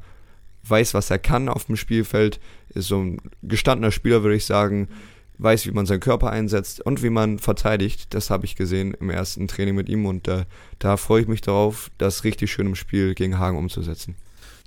weiß, 0.64 0.94
was 0.94 1.10
er 1.10 1.20
kann 1.20 1.50
auf 1.50 1.66
dem 1.66 1.76
Spielfeld, 1.76 2.40
ist 2.70 2.88
so 2.88 3.00
ein 3.00 3.22
gestandener 3.44 3.92
Spieler, 3.92 4.24
würde 4.24 4.36
ich 4.36 4.46
sagen, 4.46 4.88
weiß, 5.38 5.66
wie 5.66 5.72
man 5.72 5.86
seinen 5.86 6.00
Körper 6.00 6.30
einsetzt 6.30 6.82
und 6.82 7.02
wie 7.02 7.10
man 7.10 7.40
verteidigt. 7.40 8.14
Das 8.14 8.30
habe 8.30 8.46
ich 8.46 8.56
gesehen 8.56 8.94
im 9.00 9.10
ersten 9.10 9.48
Training 9.48 9.76
mit 9.76 9.90
ihm 9.90 10.06
und 10.06 10.28
äh, 10.28 10.46
da 10.78 10.98
freue 10.98 11.22
ich 11.22 11.28
mich 11.28 11.42
darauf, 11.42 11.90
das 11.98 12.24
richtig 12.24 12.52
schön 12.52 12.68
im 12.68 12.76
Spiel 12.76 13.16
gegen 13.16 13.40
Hagen 13.40 13.58
umzusetzen. 13.58 14.16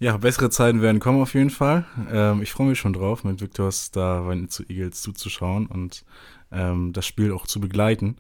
Ja, 0.00 0.16
bessere 0.16 0.50
Zeiten 0.50 0.83
werden 0.83 0.98
kommen 0.98 1.22
auf 1.22 1.35
jeden 1.35 1.50
Fall. 1.50 1.87
Ähm, 2.11 2.42
ich 2.42 2.50
freue 2.50 2.66
mich 2.66 2.78
schon 2.78 2.92
drauf, 2.92 3.22
mit 3.22 3.40
Victors 3.40 3.92
da 3.92 4.28
zu 4.48 4.64
Eagles 4.68 5.00
zuzuschauen 5.00 5.66
und 5.66 6.04
ähm, 6.50 6.92
das 6.92 7.07
Spiel 7.07 7.33
auch 7.33 7.46
zu 7.46 7.61
begleiten. 7.61 8.16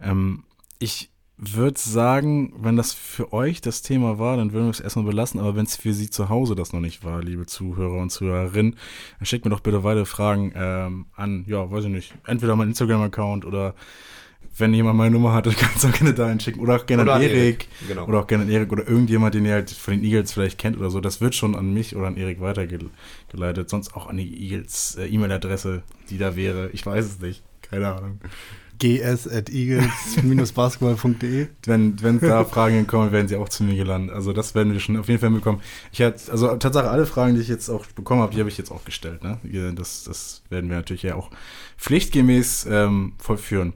Ähm, 0.00 0.44
ich 0.78 1.10
würde 1.38 1.78
sagen, 1.78 2.54
wenn 2.56 2.76
das 2.76 2.94
für 2.94 3.32
euch 3.32 3.60
das 3.60 3.82
Thema 3.82 4.18
war, 4.18 4.38
dann 4.38 4.52
würden 4.52 4.66
wir 4.66 4.70
es 4.70 4.80
erstmal 4.80 5.04
belassen. 5.04 5.38
Aber 5.38 5.54
wenn 5.54 5.66
es 5.66 5.76
für 5.76 5.92
Sie 5.92 6.08
zu 6.08 6.28
Hause 6.30 6.54
das 6.54 6.72
noch 6.72 6.80
nicht 6.80 7.04
war, 7.04 7.22
liebe 7.22 7.46
Zuhörer 7.46 8.00
und 8.00 8.10
Zuhörerinnen, 8.10 8.76
dann 9.18 9.26
schickt 9.26 9.44
mir 9.44 9.50
doch 9.50 9.60
bitte 9.60 9.84
weitere 9.84 10.06
Fragen 10.06 10.52
ähm, 10.56 11.06
an, 11.14 11.44
ja, 11.46 11.70
weiß 11.70 11.84
ich 11.84 11.90
nicht, 11.90 12.14
entweder 12.26 12.56
mein 12.56 12.68
Instagram-Account 12.68 13.44
oder 13.44 13.74
wenn 14.58 14.72
jemand 14.72 14.96
meine 14.96 15.10
Nummer 15.10 15.34
hat, 15.34 15.44
dann 15.44 15.54
kannst 15.58 15.84
du 15.84 15.88
auch 15.88 15.92
gerne 15.92 16.14
dahin 16.14 16.40
schicken. 16.40 16.60
Oder 16.60 16.76
auch 16.76 16.86
gerne 16.86 17.02
oder 17.02 17.14
an 17.16 17.22
Erik. 17.22 17.36
Erik. 17.36 17.68
Genau. 17.86 18.06
Oder 18.06 18.20
auch 18.20 18.26
gerne 18.26 18.44
an 18.44 18.50
Erik 18.50 18.72
oder 18.72 18.88
irgendjemand, 18.88 19.34
den 19.34 19.44
ihr 19.44 19.52
halt 19.52 19.70
von 19.70 19.92
den 19.92 20.04
Eagles 20.04 20.32
vielleicht 20.32 20.56
kennt 20.56 20.78
oder 20.78 20.88
so. 20.88 21.00
Das 21.00 21.20
wird 21.20 21.34
schon 21.34 21.54
an 21.54 21.74
mich 21.74 21.94
oder 21.94 22.06
an 22.06 22.16
Erik 22.16 22.40
weitergeleitet. 22.40 23.68
Sonst 23.68 23.94
auch 23.94 24.06
an 24.06 24.16
die 24.16 24.42
Eagles 24.42 24.96
äh, 24.98 25.06
E-Mail-Adresse, 25.06 25.82
die 26.08 26.16
da 26.16 26.34
wäre. 26.34 26.70
Ich 26.72 26.86
weiß 26.86 27.04
es 27.04 27.20
nicht. 27.20 27.42
Keine 27.60 27.94
Ahnung 27.94 28.20
gs.eagles-basketball.de. 28.78 31.48
Wenn, 31.64 32.02
wenn 32.02 32.20
da 32.20 32.44
Fragen 32.44 32.86
kommen, 32.86 33.10
werden 33.12 33.28
sie 33.28 33.36
auch 33.36 33.48
zu 33.48 33.64
mir 33.64 33.76
gelandet. 33.76 34.14
Also 34.14 34.32
das 34.32 34.54
werden 34.54 34.72
wir 34.72 34.80
schon 34.80 34.96
auf 34.96 35.08
jeden 35.08 35.20
Fall 35.20 35.30
bekommen. 35.30 35.60
Ich 35.92 36.02
hatte, 36.02 36.30
also 36.30 36.56
Tatsache, 36.56 36.90
alle 36.90 37.06
Fragen, 37.06 37.34
die 37.34 37.40
ich 37.40 37.48
jetzt 37.48 37.68
auch 37.68 37.86
bekommen 37.86 38.22
habe, 38.22 38.34
die 38.34 38.40
habe 38.40 38.50
ich 38.50 38.58
jetzt 38.58 38.70
auch 38.70 38.84
gestellt. 38.84 39.24
Ne? 39.24 39.38
Das, 39.74 40.04
das 40.04 40.42
werden 40.50 40.70
wir 40.70 40.76
natürlich 40.76 41.02
ja 41.02 41.14
auch 41.14 41.30
pflichtgemäß 41.78 42.66
ähm, 42.70 43.14
vollführen. 43.18 43.72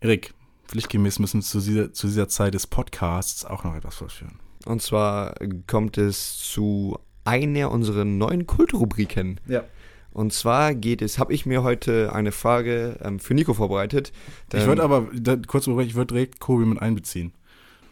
Erik, 0.00 0.34
pflichtgemäß 0.68 1.18
müssen 1.18 1.40
wir 1.40 1.46
zu 1.46 1.60
dieser, 1.60 1.92
zu 1.92 2.06
dieser 2.06 2.28
Zeit 2.28 2.54
des 2.54 2.66
Podcasts 2.66 3.44
auch 3.44 3.64
noch 3.64 3.74
etwas 3.74 3.96
vollführen. 3.96 4.38
Und 4.66 4.82
zwar 4.82 5.34
kommt 5.66 5.98
es 5.98 6.38
zu 6.38 6.98
einer 7.24 7.70
unserer 7.70 8.04
neuen 8.04 8.46
Kultrubriken. 8.46 9.40
Ja. 9.46 9.64
Und 10.12 10.32
zwar 10.32 10.74
geht 10.74 11.02
es, 11.02 11.18
habe 11.18 11.32
ich 11.32 11.46
mir 11.46 11.62
heute 11.62 12.12
eine 12.12 12.32
Frage 12.32 12.96
ähm, 13.02 13.20
für 13.20 13.34
Nico 13.34 13.54
vorbereitet. 13.54 14.12
Ich 14.52 14.66
würde 14.66 14.82
aber, 14.82 15.06
da, 15.14 15.36
kurz 15.36 15.66
ich 15.66 15.94
würde 15.94 16.14
direkt 16.14 16.40
Kobi 16.40 16.64
mit 16.64 16.82
einbeziehen. 16.82 17.32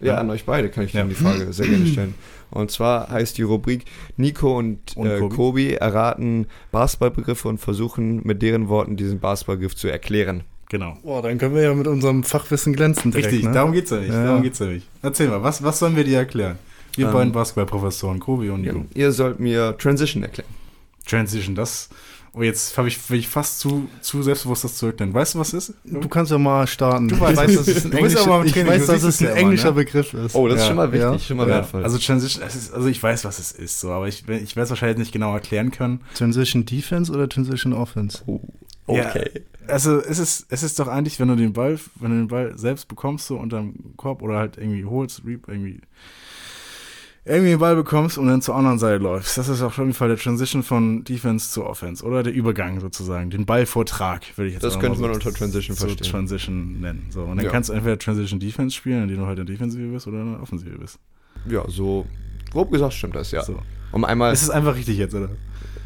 Ja, 0.00 0.14
ja, 0.14 0.18
an 0.18 0.30
euch 0.30 0.44
beide 0.44 0.68
kann 0.68 0.84
ich 0.84 0.92
ja. 0.92 1.00
dann 1.00 1.08
die 1.08 1.16
Frage 1.16 1.52
sehr 1.52 1.66
gerne 1.66 1.86
stellen. 1.92 2.14
Und 2.50 2.70
zwar 2.70 3.10
heißt 3.10 3.36
die 3.38 3.42
Rubrik 3.42 3.84
Nico 4.16 4.56
und, 4.56 4.96
und 4.96 5.06
äh, 5.06 5.18
Kobi. 5.18 5.36
Kobi 5.36 5.72
erraten 5.74 6.46
Basketballbegriffe 6.70 7.48
und 7.48 7.58
versuchen 7.58 8.20
mit 8.24 8.42
deren 8.42 8.68
Worten 8.68 8.96
diesen 8.96 9.20
Basketballbegriff 9.20 9.76
zu 9.76 9.88
erklären. 9.88 10.42
Genau. 10.70 10.98
Boah, 11.02 11.22
dann 11.22 11.38
können 11.38 11.54
wir 11.54 11.62
ja 11.62 11.74
mit 11.74 11.86
unserem 11.86 12.24
Fachwissen 12.24 12.74
glänzen. 12.74 13.10
Direkt, 13.10 13.32
Richtig, 13.32 13.46
ne? 13.46 13.52
darum 13.52 13.72
geht's 13.72 13.90
ja 13.90 13.98
nicht. 13.98 14.12
Ja. 14.12 14.24
Darum 14.24 14.42
geht's 14.42 14.58
ja 14.58 14.66
nicht. 14.66 14.86
Erzähl 15.02 15.28
mal, 15.28 15.42
was, 15.42 15.62
was 15.62 15.78
sollen 15.78 15.96
wir 15.96 16.04
dir 16.04 16.18
erklären? 16.18 16.58
Wir 16.94 17.06
ähm, 17.06 17.12
beiden 17.12 17.32
Basketballprofessoren, 17.32 18.20
Kobi 18.20 18.50
und 18.50 18.62
Nico. 18.62 18.84
ihr 18.94 19.12
sollt 19.12 19.40
mir 19.40 19.76
Transition 19.78 20.22
erklären. 20.22 20.48
Transition, 21.06 21.54
das. 21.54 21.88
Oh, 22.32 22.42
jetzt 22.42 22.76
habe 22.76 22.88
ich, 22.88 22.98
ich 23.10 23.28
fast 23.28 23.60
zu, 23.60 23.88
zu 24.00 24.22
selbstbewusst 24.22 24.64
das 24.64 24.76
zurücknehmen. 24.76 25.14
Weißt 25.14 25.34
du, 25.34 25.38
was 25.38 25.52
ist? 25.52 25.74
Du 25.84 26.08
kannst 26.08 26.30
ja 26.30 26.38
mal 26.38 26.66
starten. 26.66 27.08
Du 27.08 27.18
weißt, 27.18 27.38
dass 27.38 27.48
es 27.68 27.84
ein, 27.84 27.92
englischer, 27.92 28.44
ich 28.44 28.66
weiß, 28.66 28.86
dass 28.86 29.02
es 29.02 29.20
ein 29.20 29.36
englischer 29.36 29.68
ne? 29.68 29.74
Begriff 29.74 30.14
ist. 30.14 30.34
Oh, 30.34 30.46
das 30.46 30.60
ist 30.60 30.66
schon 30.66 30.76
mal 30.76 30.92
wichtig, 30.92 31.10
ja. 31.10 31.18
schon 31.18 31.36
mal 31.36 31.46
wertvoll. 31.46 31.82
Also 31.82 31.98
Transition, 31.98 32.46
ist, 32.46 32.72
also 32.72 32.88
ich 32.88 33.02
weiß, 33.02 33.24
was 33.24 33.38
es 33.38 33.52
ist, 33.52 33.80
so, 33.80 33.90
aber 33.90 34.08
ich, 34.08 34.28
ich 34.28 34.56
werde 34.56 34.64
es 34.64 34.70
wahrscheinlich 34.70 34.98
nicht 34.98 35.12
genau 35.12 35.32
erklären 35.34 35.70
können. 35.70 36.00
Transition 36.14 36.64
Defense 36.64 37.12
oder 37.12 37.28
Transition 37.28 37.72
Offense? 37.72 38.22
Oh, 38.26 38.40
okay. 38.86 39.30
Ja, 39.34 39.40
also 39.68 40.00
es 40.00 40.18
ist, 40.18 40.46
es 40.48 40.62
ist 40.62 40.78
doch 40.78 40.88
eigentlich, 40.88 41.20
wenn 41.20 41.28
du 41.28 41.36
den 41.36 41.52
Ball, 41.52 41.78
wenn 41.96 42.10
du 42.10 42.16
den 42.16 42.28
Ball 42.28 42.56
selbst 42.58 42.88
bekommst, 42.88 43.26
so 43.26 43.36
unterm 43.36 43.74
Korb 43.96 44.22
oder 44.22 44.36
halt 44.36 44.56
irgendwie 44.56 44.84
holst, 44.84 45.22
irgendwie 45.24 45.80
irgendwie 47.28 47.50
den 47.50 47.58
Ball 47.58 47.76
bekommst 47.76 48.16
und 48.16 48.26
dann 48.26 48.40
zur 48.40 48.54
anderen 48.54 48.78
Seite 48.78 49.02
läufst. 49.02 49.36
Das 49.36 49.48
ist 49.48 49.60
auf 49.60 49.76
jeden 49.76 49.92
Fall 49.92 50.08
der 50.08 50.16
Transition 50.16 50.62
von 50.62 51.04
Defense 51.04 51.50
zu 51.50 51.64
Offense 51.64 52.04
oder 52.04 52.22
der 52.22 52.32
Übergang 52.32 52.80
sozusagen, 52.80 53.30
den 53.30 53.44
Ballvortrag, 53.44 54.22
würde 54.36 54.48
ich 54.48 54.54
jetzt 54.54 54.62
Das 54.62 54.80
könnte 54.80 54.98
man 55.00 55.10
so 55.10 55.14
unter 55.16 55.34
Transition 55.34 55.76
so 55.76 55.86
verstehen. 55.86 56.10
Transition 56.10 56.80
nennen. 56.80 57.06
So, 57.10 57.22
und 57.22 57.36
dann 57.36 57.44
ja. 57.44 57.52
kannst 57.52 57.68
du 57.68 57.74
entweder 57.74 57.98
Transition 57.98 58.40
Defense 58.40 58.74
spielen, 58.74 59.02
indem 59.02 59.18
du 59.18 59.26
halt 59.26 59.38
in 59.38 59.46
der 59.46 59.54
Defensive 59.54 59.86
bist 59.86 60.06
oder 60.06 60.20
in 60.20 60.32
der 60.32 60.42
Offensive 60.42 60.78
bist. 60.78 60.98
Ja, 61.48 61.64
so 61.68 62.06
grob 62.50 62.70
gesagt 62.70 62.94
stimmt 62.94 63.14
das, 63.14 63.30
ja. 63.30 63.42
So. 63.44 63.58
Um 63.92 64.04
einmal. 64.04 64.32
Ist 64.32 64.42
es 64.42 64.50
einfach 64.50 64.74
richtig 64.74 64.96
jetzt, 64.96 65.14
oder? 65.14 65.28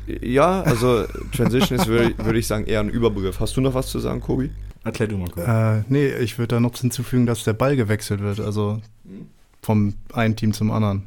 Ja, 0.06 0.62
also 0.62 1.04
Transition 1.34 1.78
ist, 1.78 1.86
würde 1.86 2.14
würd 2.18 2.36
ich 2.36 2.46
sagen, 2.46 2.66
eher 2.66 2.80
ein 2.80 2.88
Überbegriff. 2.88 3.40
Hast 3.40 3.56
du 3.56 3.60
noch 3.60 3.74
was 3.74 3.88
zu 3.88 3.98
sagen, 3.98 4.20
Kobi? 4.20 4.50
Erklär 4.84 5.08
du 5.08 5.16
mal 5.16 5.28
kurz. 5.28 5.46
Äh, 5.46 5.84
nee, 5.88 6.08
ich 6.16 6.38
würde 6.38 6.56
da 6.56 6.60
noch 6.60 6.76
hinzufügen, 6.76 7.26
dass 7.26 7.44
der 7.44 7.52
Ball 7.52 7.76
gewechselt 7.76 8.20
wird, 8.20 8.40
also 8.40 8.80
vom 9.60 9.94
einen 10.12 10.34
Team 10.34 10.52
zum 10.52 10.72
anderen 10.72 11.04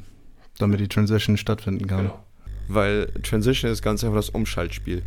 damit 0.58 0.80
die 0.80 0.88
Transition 0.88 1.36
stattfinden 1.36 1.86
kann. 1.86 2.04
Genau. 2.04 2.24
Weil 2.68 3.06
Transition 3.22 3.70
ist 3.70 3.82
ganz 3.82 4.02
einfach 4.02 4.16
das 4.16 4.30
Umschaltspiel. 4.30 5.02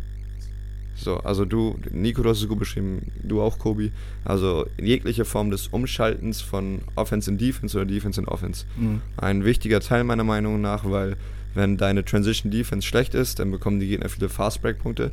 So, 0.94 1.16
also 1.18 1.46
du, 1.46 1.78
Nico, 1.90 2.22
du 2.22 2.28
hast 2.28 2.42
es 2.42 2.48
gut 2.48 2.58
beschrieben, 2.58 3.10
du 3.22 3.40
auch, 3.40 3.58
Kobi. 3.58 3.90
Also 4.24 4.66
jegliche 4.78 5.24
Form 5.24 5.50
des 5.50 5.68
Umschaltens 5.68 6.42
von 6.42 6.82
Offense 6.94 7.30
in 7.30 7.38
Defense 7.38 7.76
oder 7.76 7.86
Defense 7.86 8.20
in 8.20 8.28
Offense. 8.28 8.66
Mhm. 8.76 9.00
Ein 9.16 9.44
wichtiger 9.44 9.80
Teil 9.80 10.04
meiner 10.04 10.24
Meinung 10.24 10.60
nach, 10.60 10.84
weil 10.84 11.16
wenn 11.54 11.76
deine 11.78 12.04
Transition 12.04 12.50
Defense 12.50 12.86
schlecht 12.86 13.14
ist, 13.14 13.38
dann 13.38 13.50
bekommen 13.50 13.80
die 13.80 13.88
Gegner 13.88 14.08
viele 14.08 14.28
Fast 14.28 14.60
Break 14.60 14.78
Punkte. 14.78 15.12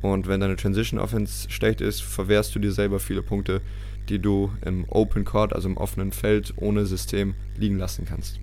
Und 0.00 0.26
wenn 0.26 0.40
deine 0.40 0.56
Transition 0.56 0.98
Offense 0.98 1.48
schlecht 1.50 1.80
ist, 1.80 2.02
verwehrst 2.02 2.54
du 2.54 2.58
dir 2.58 2.72
selber 2.72 2.98
viele 2.98 3.22
Punkte, 3.22 3.60
die 4.08 4.18
du 4.18 4.50
im 4.64 4.84
Open 4.88 5.24
Court, 5.24 5.52
also 5.52 5.68
im 5.68 5.76
offenen 5.76 6.10
Feld 6.10 6.54
ohne 6.56 6.86
System 6.86 7.34
liegen 7.56 7.78
lassen 7.78 8.04
kannst. 8.04 8.40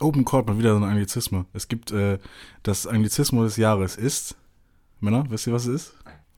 Open 0.00 0.24
Court 0.24 0.46
mal 0.46 0.58
wieder 0.58 0.72
so 0.72 0.76
ein 0.76 0.90
Anglizismus. 0.90 1.46
Es 1.52 1.68
gibt 1.68 1.90
äh, 1.90 2.18
das 2.62 2.86
Anglizismus 2.86 3.46
des 3.52 3.56
Jahres 3.56 3.96
ist. 3.96 4.36
Männer, 5.00 5.24
wisst 5.28 5.46
ihr, 5.46 5.52
was 5.52 5.66
es 5.66 5.82
ist? 5.82 5.94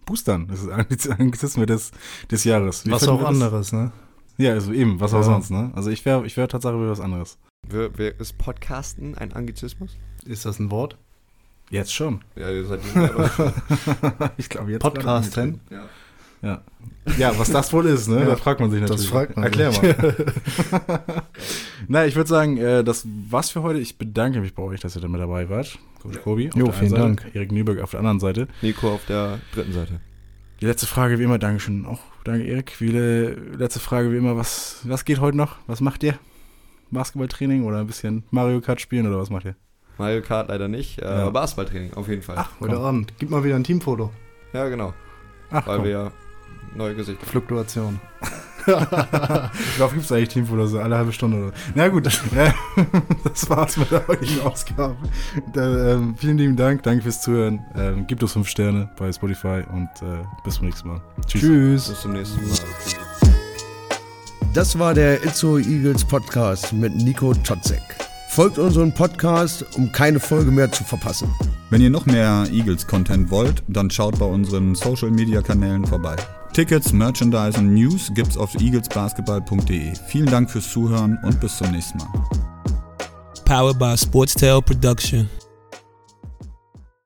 Boostern. 0.07 0.49
Das 0.49 0.63
ist 0.63 0.69
Anglizismus 1.11 1.67
des, 1.67 1.91
des 2.31 2.45
Jahres. 2.45 2.87
Wie 2.87 2.91
was 2.91 3.07
auch 3.09 3.23
anderes, 3.23 3.73
ne? 3.73 3.93
Ja, 4.37 4.53
also 4.53 4.73
eben, 4.73 5.01
was 5.01 5.13
ja. 5.13 5.19
auch 5.19 5.25
sonst, 5.25 5.51
ne? 5.51 5.73
Also 5.75 5.91
ich 5.91 6.05
wäre 6.05 6.25
ich 6.25 6.37
wär 6.37 6.47
tatsächlich 6.47 6.89
was 6.89 7.01
anderes. 7.01 7.39
Wer, 7.67 7.97
wer 7.99 8.19
ist 8.21 8.39
Podcasten 8.39 9.17
ein 9.17 9.33
Anglizismus? 9.33 9.97
Ist 10.25 10.45
das 10.45 10.59
ein 10.61 10.71
Wort? 10.71 10.97
Jetzt 11.71 11.93
schon. 11.93 12.23
Ja, 12.37 12.51
ihr 12.51 12.65
seid 12.65 12.81
Ich 14.37 14.49
glaube 14.49 14.71
jetzt. 14.71 14.83
Podcasten? 14.83 15.61
Ja. 15.71 15.89
Ja. 16.43 16.63
ja, 17.19 17.39
was 17.39 17.51
das 17.51 17.73
wohl 17.73 17.87
ist, 17.87 18.09
ne? 18.09 18.21
Ja, 18.21 18.27
da 18.27 18.37
fragt 18.37 18.61
man 18.61 18.71
sich 18.71 18.81
natürlich. 18.81 19.03
Das 19.03 19.11
fragt 19.11 19.37
man 19.37 19.45
Erklär 19.45 19.73
mal. 19.73 20.15
Na, 21.89 22.07
ich 22.07 22.15
würde 22.17 22.29
sagen, 22.29 22.59
äh, 22.59 22.85
das 22.85 23.07
war's 23.29 23.51
für 23.51 23.63
heute. 23.63 23.81
Ich 23.81 23.99
bedanke 23.99 24.41
mich 24.41 24.55
bei 24.55 24.63
euch, 24.63 24.81
dass 24.81 24.97
ihr 24.97 25.03
da 25.03 25.09
mit 25.09 25.21
dabei 25.21 25.49
wart. 25.49 25.79
Coach 26.03 26.21
Kobi. 26.23 26.51
Jo, 26.55 26.71
vielen 26.71 26.91
Seite, 26.91 27.03
Dank. 27.03 27.27
Erik 27.35 27.51
Nüberg 27.51 27.81
auf 27.81 27.91
der 27.91 28.01
anderen 28.01 28.21
Seite. 28.21 28.47
Nico 28.63 28.93
auf 28.93 29.05
der 29.07 29.41
dritten 29.55 29.73
Seite. 29.73 30.01
Die 30.61 30.67
letzte 30.67 30.87
Frage 30.87 31.19
wie 31.19 31.25
immer, 31.25 31.39
Dankeschön. 31.39 31.87
Auch 31.87 32.01
danke, 32.25 32.45
Erik. 32.45 32.81
Wie 32.81 32.91
letzte 32.91 33.81
Frage 33.81 34.13
wie 34.13 34.17
immer, 34.17 34.37
was, 34.37 34.81
was 34.85 35.05
geht 35.05 35.21
heute 35.21 35.37
noch? 35.37 35.57
Was 35.67 35.81
macht 35.81 36.03
ihr? 36.03 36.15
Basketballtraining 36.91 37.65
oder 37.65 37.79
ein 37.79 37.87
bisschen 37.87 38.25
Mario 38.31 38.61
Kart 38.61 38.81
spielen 38.81 39.07
oder 39.07 39.19
was 39.19 39.31
macht 39.31 39.45
ihr? 39.45 39.57
Mario 39.99 40.23
Kart 40.23 40.49
leider 40.49 40.69
nicht, 40.69 41.01
äh, 41.01 41.05
ja. 41.05 41.31
Basketballtraining 41.31 41.95
auf 41.95 42.09
jeden 42.09 42.23
Fall. 42.23 42.37
Ach, 42.39 42.51
heute. 42.61 42.77
Abend. 42.79 43.13
Gib 43.19 43.31
mal 43.31 43.45
wieder 43.45 43.57
ein 43.57 43.65
Teamfoto. 43.65 44.11
Ja, 44.53 44.69
genau. 44.69 44.95
Ach, 45.51 45.67
Weil 45.67 45.77
komm. 45.77 45.85
wir 45.87 46.13
neue 46.75 46.95
Gesichter. 46.95 47.27
Fluktuation. 47.27 48.01
Darauf 48.67 49.93
gibt 49.93 50.05
es 50.05 50.13
eigentlich 50.13 50.29
Team 50.29 50.51
oder 50.51 50.67
so, 50.67 50.79
alle 50.79 50.97
halbe 50.97 51.13
Stunde 51.13 51.39
oder 51.39 51.47
so. 51.49 51.53
Na 51.75 51.89
gut, 51.89 52.05
das, 52.05 52.21
das 53.25 53.49
war's 53.49 53.77
mit 53.77 53.91
der 53.91 54.07
heutigen 54.07 54.41
Ausgabe. 54.43 54.97
Da, 55.55 55.95
ähm, 55.95 56.15
vielen 56.17 56.39
lieben 56.39 56.57
Dank, 56.57 56.83
danke 56.83 57.03
fürs 57.03 57.23
Zuhören. 57.23 57.61
Ähm, 57.75 58.07
gibt 58.07 58.23
uns 58.23 58.33
fünf 58.33 58.49
Sterne 58.49 58.91
bei 58.99 59.11
Spotify 59.11 59.63
und 59.73 59.89
äh, 60.03 60.23
bis 60.45 60.57
zum 60.57 60.67
nächsten 60.67 60.89
Mal. 60.89 61.01
Tschüss. 61.27 61.41
Tschüss. 61.41 61.89
Bis 61.89 62.01
zum 62.01 62.13
nächsten 62.13 62.47
Mal. 62.47 62.59
Das 64.55 64.79
war 64.79 64.93
der 64.93 65.25
Itzo 65.25 65.59
Eagles 65.59 66.05
Podcast 66.05 66.73
mit 66.73 66.95
Nico 66.95 67.33
Totzek. 67.33 67.83
Folgt 68.31 68.59
unseren 68.59 68.93
Podcast, 68.93 69.65
um 69.77 69.91
keine 69.93 70.21
Folge 70.21 70.51
mehr 70.51 70.71
zu 70.71 70.85
verpassen. 70.85 71.29
Wenn 71.71 71.81
ihr 71.81 71.91
noch 71.91 72.07
mehr 72.07 72.47
Eagles-Content 72.51 73.31
wollt, 73.31 73.63
dann 73.69 73.91
schaut 73.91 74.19
bei 74.19 74.27
unseren 74.27 74.75
Social-Media-Kanälen 74.75 75.87
vorbei. 75.87 76.17
Tickets, 76.53 76.93
Merchandise 76.93 77.59
und 77.59 77.75
News 77.75 78.11
gibt's 78.15 78.37
auf 78.37 78.55
eaglesbasketball.de. 78.55 79.93
Vielen 80.09 80.27
Dank 80.27 80.51
fürs 80.51 80.71
Zuhören 80.71 81.19
und 81.23 81.41
bis 81.41 81.57
zum 81.57 81.71
nächsten 81.71 81.99
Mal. 81.99 82.09
Powered 83.45 83.79
by 83.79 83.97
Sportstail 83.97 84.61
Production. 84.61 85.29